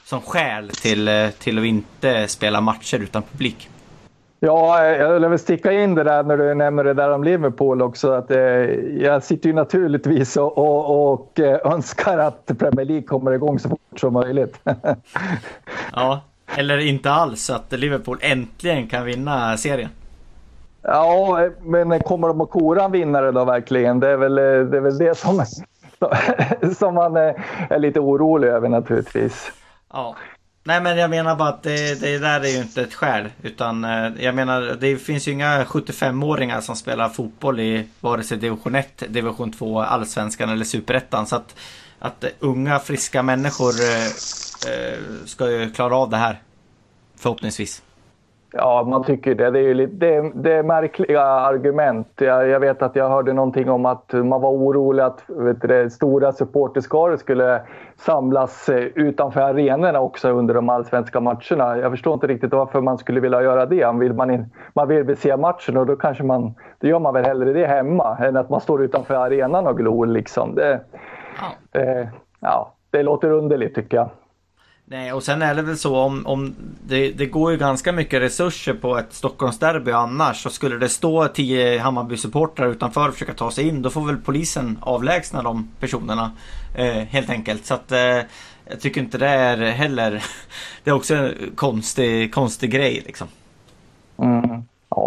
[0.08, 3.70] som skäl till, eh, till att inte spela matcher utan publik.
[4.40, 8.12] Ja, jag vill sticka in det där när du nämner det där om Liverpool också.
[8.12, 13.32] Att, eh, jag sitter ju naturligtvis och, och, och, eh, önskar att Premier League kommer
[13.32, 14.60] igång så fort som möjligt.
[15.94, 16.22] ja,
[16.58, 17.50] eller inte alls.
[17.50, 19.90] Att Liverpool äntligen kan vinna serien.
[20.82, 24.00] Ja, men kommer de att kora en vinnare då verkligen?
[24.00, 25.46] Det är väl det, är väl det som,
[26.78, 29.52] som man är lite orolig över naturligtvis.
[29.94, 30.16] Ja.
[30.68, 33.30] Nej men jag menar bara att det, det där är ju inte ett skäl.
[33.42, 38.38] Utan eh, jag menar det finns ju inga 75-åringar som spelar fotboll i vare sig
[38.38, 41.28] division 1, division 2, allsvenskan eller superettan.
[41.28, 41.56] Så att,
[42.00, 44.06] att unga friska människor eh,
[44.74, 46.42] eh ska ju klara av det här.
[47.18, 47.82] Förhoppningsvis.
[48.52, 49.52] Ja, man tycker det.
[49.52, 52.08] Det är, lite, det, det är märkliga argument.
[52.16, 55.24] Jag, jag, vet att jag hörde någonting om att man var orolig att
[55.62, 57.62] du, stora supporterskaror skulle
[57.96, 61.78] samlas eh, utanför arenorna också under de allsvenska matcherna.
[61.78, 63.92] Jag förstår inte riktigt varför man skulle vilja göra det.
[64.00, 67.26] Vill man, in, man vill se matchen och då kanske man, då gör man väl
[67.26, 70.06] hellre det hemma än att man står utanför arenan och glor.
[70.06, 70.56] Liksom.
[70.56, 70.80] Det,
[71.42, 71.48] ja.
[71.72, 72.10] Det,
[72.40, 74.10] ja, det låter underligt tycker jag.
[74.90, 76.56] Nej, och sen är det väl så om, om
[76.88, 80.44] det, det går ju ganska mycket resurser på ett Stockholmsderby annars.
[80.44, 84.18] Så skulle det stå tio Hammarby-supportrar utanför och försöka ta sig in, då får väl
[84.18, 86.32] polisen avlägsna de personerna.
[86.76, 87.66] Eh, helt enkelt.
[87.66, 88.00] Så att eh,
[88.66, 90.24] jag tycker inte det är heller...
[90.84, 93.28] Det är också en konstig, konstig grej liksom.
[94.18, 94.47] Mm.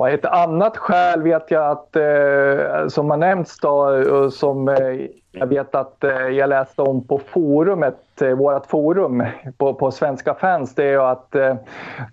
[0.00, 5.46] Ja, ett annat skäl vet jag att, eh, som har nämnts då, som eh, jag
[5.46, 9.24] vet att eh, jag läste om på forumet, eh, vårt forum
[9.58, 11.54] på, på Svenska fans, det är ju att eh,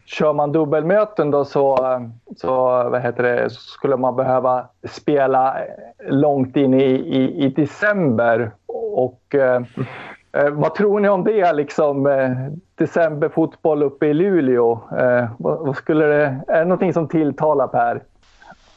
[0.06, 1.78] kör man dubbelmöten då så,
[2.38, 2.56] så
[2.90, 5.58] vad heter det, skulle man behöva spela
[6.10, 8.52] långt in i, i, i december.
[8.94, 9.62] Och Eh,
[10.34, 12.32] eh vad tror ni om det, liksom, eh,
[12.78, 14.80] decemberfotboll uppe i Luleå?
[15.00, 18.04] Eh, vad, vad, skulle det, är det någonting som tilltalar Per?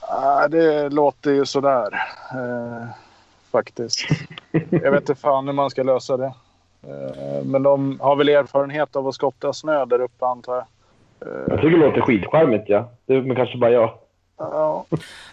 [0.00, 1.94] Ah, det låter ju sådär,
[2.32, 2.88] eh,
[3.52, 3.98] faktiskt.
[4.70, 6.32] Jag vet inte fan hur man ska lösa det.
[6.82, 10.64] Eh, men de har väl erfarenhet av att skotta snö där uppe antar jag.
[11.48, 12.90] Jag tycker det låter skitcharmigt ja.
[13.06, 13.90] Det är men kanske bara jag.
[14.40, 14.86] Ja.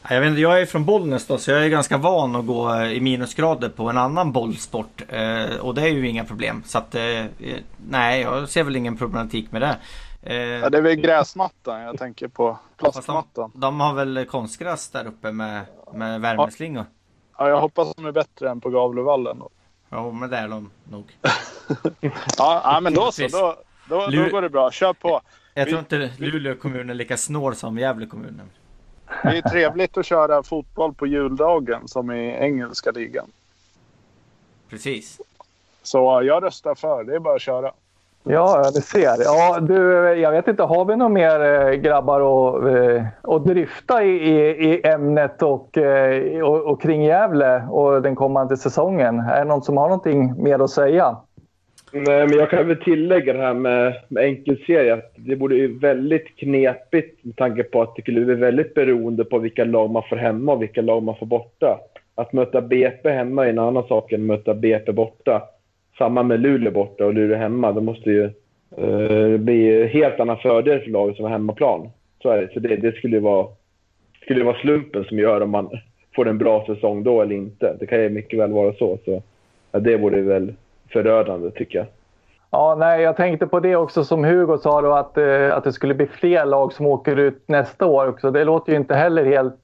[0.10, 2.74] Jag, vet inte, jag är från Bollnäs då, så jag är ganska van att gå
[2.74, 5.02] eh, i minusgrader på en annan bollsport.
[5.08, 6.64] Eh, och det är ju inga problem.
[6.66, 7.26] Så att, eh,
[7.90, 9.78] nej, jag ser väl ingen problematik med det.
[10.24, 12.58] Eh, ja, det är väl gräsmattan jag tänker på.
[12.78, 13.52] Plastmattan.
[13.54, 16.86] De, de, har väl konstgräs där uppe med, med värmeslingor?
[17.38, 19.42] Ja, jag hoppas de är bättre än på Gavlevallen.
[19.90, 21.18] Ja, men det är de nog.
[22.38, 23.28] ja, ja, men då så.
[23.28, 23.56] Då,
[23.90, 24.72] då, då går det bra.
[24.72, 25.22] Kör på.
[25.54, 28.42] Jag tror inte Luleå kommun är lika snål som Gävle kommun.
[29.24, 33.26] Det är trevligt att köra fotboll på juldagen som i engelska ligan.
[34.70, 35.22] Precis.
[35.84, 37.04] Så jag röstar för.
[37.04, 37.72] Det är bara att köra.
[38.24, 39.24] Ja, ni ser.
[39.24, 42.64] Ja, du, jag vet inte, har vi några mer eh, grabbar att,
[43.22, 45.78] att dryfta i, i, i ämnet och,
[46.44, 49.20] och, och kring Gävle och den kommande säsongen?
[49.20, 51.18] Är det någon som har någonting mer att säga?
[52.06, 54.94] Nej, men jag kan väl tillägga det här med, med enkelserie.
[54.94, 59.26] Att det vore ju väldigt knepigt med tanke på att det skulle bli väldigt beroende
[59.26, 61.80] på vilka lag man får hemma och vilka lag man får borta.
[62.15, 65.44] Att möta BP hemma är en annan sak än att möta BP borta.
[65.98, 67.72] Samma med Luleå borta och Luleå hemma.
[67.72, 68.24] Det måste ju
[68.78, 71.90] eh, bli helt annan fördel för laget som har hemmaplan.
[72.22, 72.53] Så är det.
[72.53, 73.48] Så det, det skulle vara,
[74.22, 75.69] skulle vara slumpen som gör om man
[76.15, 77.76] får en bra säsong då eller inte.
[77.80, 78.98] Det kan ju mycket väl vara så.
[79.06, 79.22] så
[79.72, 80.53] ja, det vore väl
[80.89, 81.88] förödande tycker jag.
[82.51, 85.73] Ja, nej, jag tänkte på det också som Hugo sa då att, eh, att det
[85.73, 88.31] skulle bli fler lag som åker ut nästa år också.
[88.31, 89.55] Det låter ju inte heller helt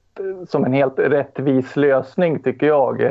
[0.48, 3.02] som en helt rättvis lösning tycker jag.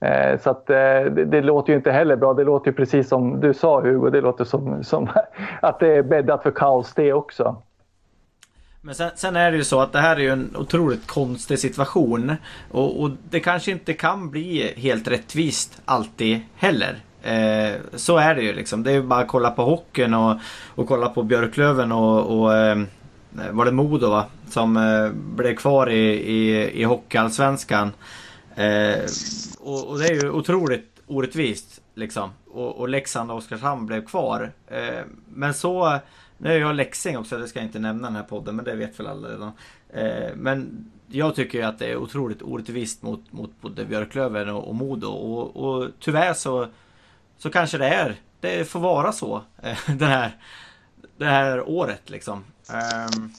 [0.00, 2.34] Eh, så att, eh, det, det, låter ju inte heller bra.
[2.34, 5.08] Det låter ju precis som du sa Hugo, det låter som, som
[5.62, 7.62] att det är bäddat för kaos det också.
[8.80, 11.58] Men sen, sen, är det ju så att det här är ju en otroligt konstig
[11.58, 12.36] situation.
[12.70, 16.96] Och, och det kanske inte kan bli helt rättvist alltid heller.
[17.24, 18.82] Eh, så är det ju liksom.
[18.82, 20.36] Det är ju bara att kolla på hockeyn och,
[20.74, 22.82] och kolla på Björklöven och, och eh,
[23.50, 24.26] var det Modo va?
[24.48, 27.92] Som eh, blev kvar i, i, i Hockeyallsvenskan.
[28.54, 29.04] Eh,
[29.58, 32.30] och, och, det är ju otroligt orättvist liksom.
[32.50, 34.52] Och, och Leksand och Oskarshamn blev kvar.
[34.66, 35.98] Eh, men så
[36.38, 38.74] nu är jag Leksing också, det ska jag inte nämna den här podden, men det
[38.74, 39.52] vet väl alla redan.
[39.88, 44.68] Eh, men jag tycker ju att det är otroligt orättvist mot, mot både Björklöven och,
[44.68, 45.08] och Modo.
[45.08, 46.66] Och, och tyvärr så,
[47.38, 50.36] så kanske det är, det får vara så eh, det, här,
[51.16, 52.44] det här året liksom.
[53.14, 53.32] Um,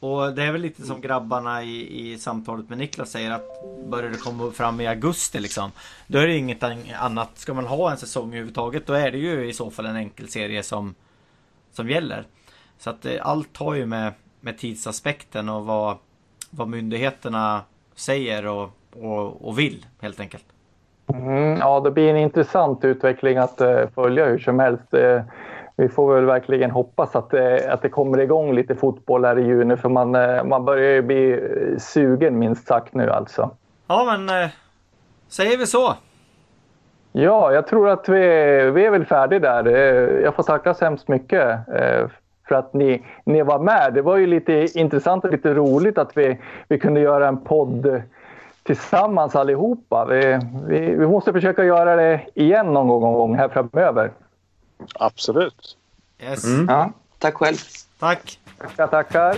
[0.00, 3.44] och det är väl lite som grabbarna i, i samtalet med Niklas säger att
[3.86, 5.70] börjar det komma fram i augusti liksom
[6.06, 6.62] Då är det inget
[6.98, 7.38] annat.
[7.38, 10.28] Ska man ha en säsong överhuvudtaget då är det ju i så fall en enkel
[10.28, 10.94] serie som
[11.72, 12.24] som gäller.
[12.78, 15.96] Så att eh, allt har ju med, med tidsaspekten och vad,
[16.50, 17.62] vad myndigheterna
[17.94, 20.44] säger och, och, och vill helt enkelt.
[21.14, 24.94] Mm, ja, det blir en intressant utveckling att uh, följa hur som helst.
[24.94, 25.20] Uh,
[25.76, 29.46] vi får väl verkligen hoppas att, uh, att det kommer igång lite fotboll här i
[29.46, 30.10] juni för man,
[30.48, 31.40] man börjar ju bli
[31.78, 33.50] sugen minst sagt nu alltså.
[33.86, 34.48] Ja, men
[35.28, 35.94] säger vi så.
[37.12, 38.20] Ja, jag tror att vi,
[38.70, 39.64] vi är väl färdiga där.
[40.24, 41.58] Jag får tacka så hemskt mycket
[42.48, 43.94] för att ni, ni var med.
[43.94, 46.38] Det var ju lite intressant och lite roligt att vi,
[46.68, 48.02] vi kunde göra en podd
[48.74, 50.04] tillsammans allihopa.
[50.04, 54.12] Vi, vi, vi måste försöka göra det igen någon gång, här framöver.
[54.94, 55.76] Absolut.
[56.22, 56.44] Yes.
[56.44, 56.66] Mm.
[56.68, 57.56] Ja, tack själv.
[57.98, 58.38] Tack.
[58.58, 59.36] Tackar, tackar.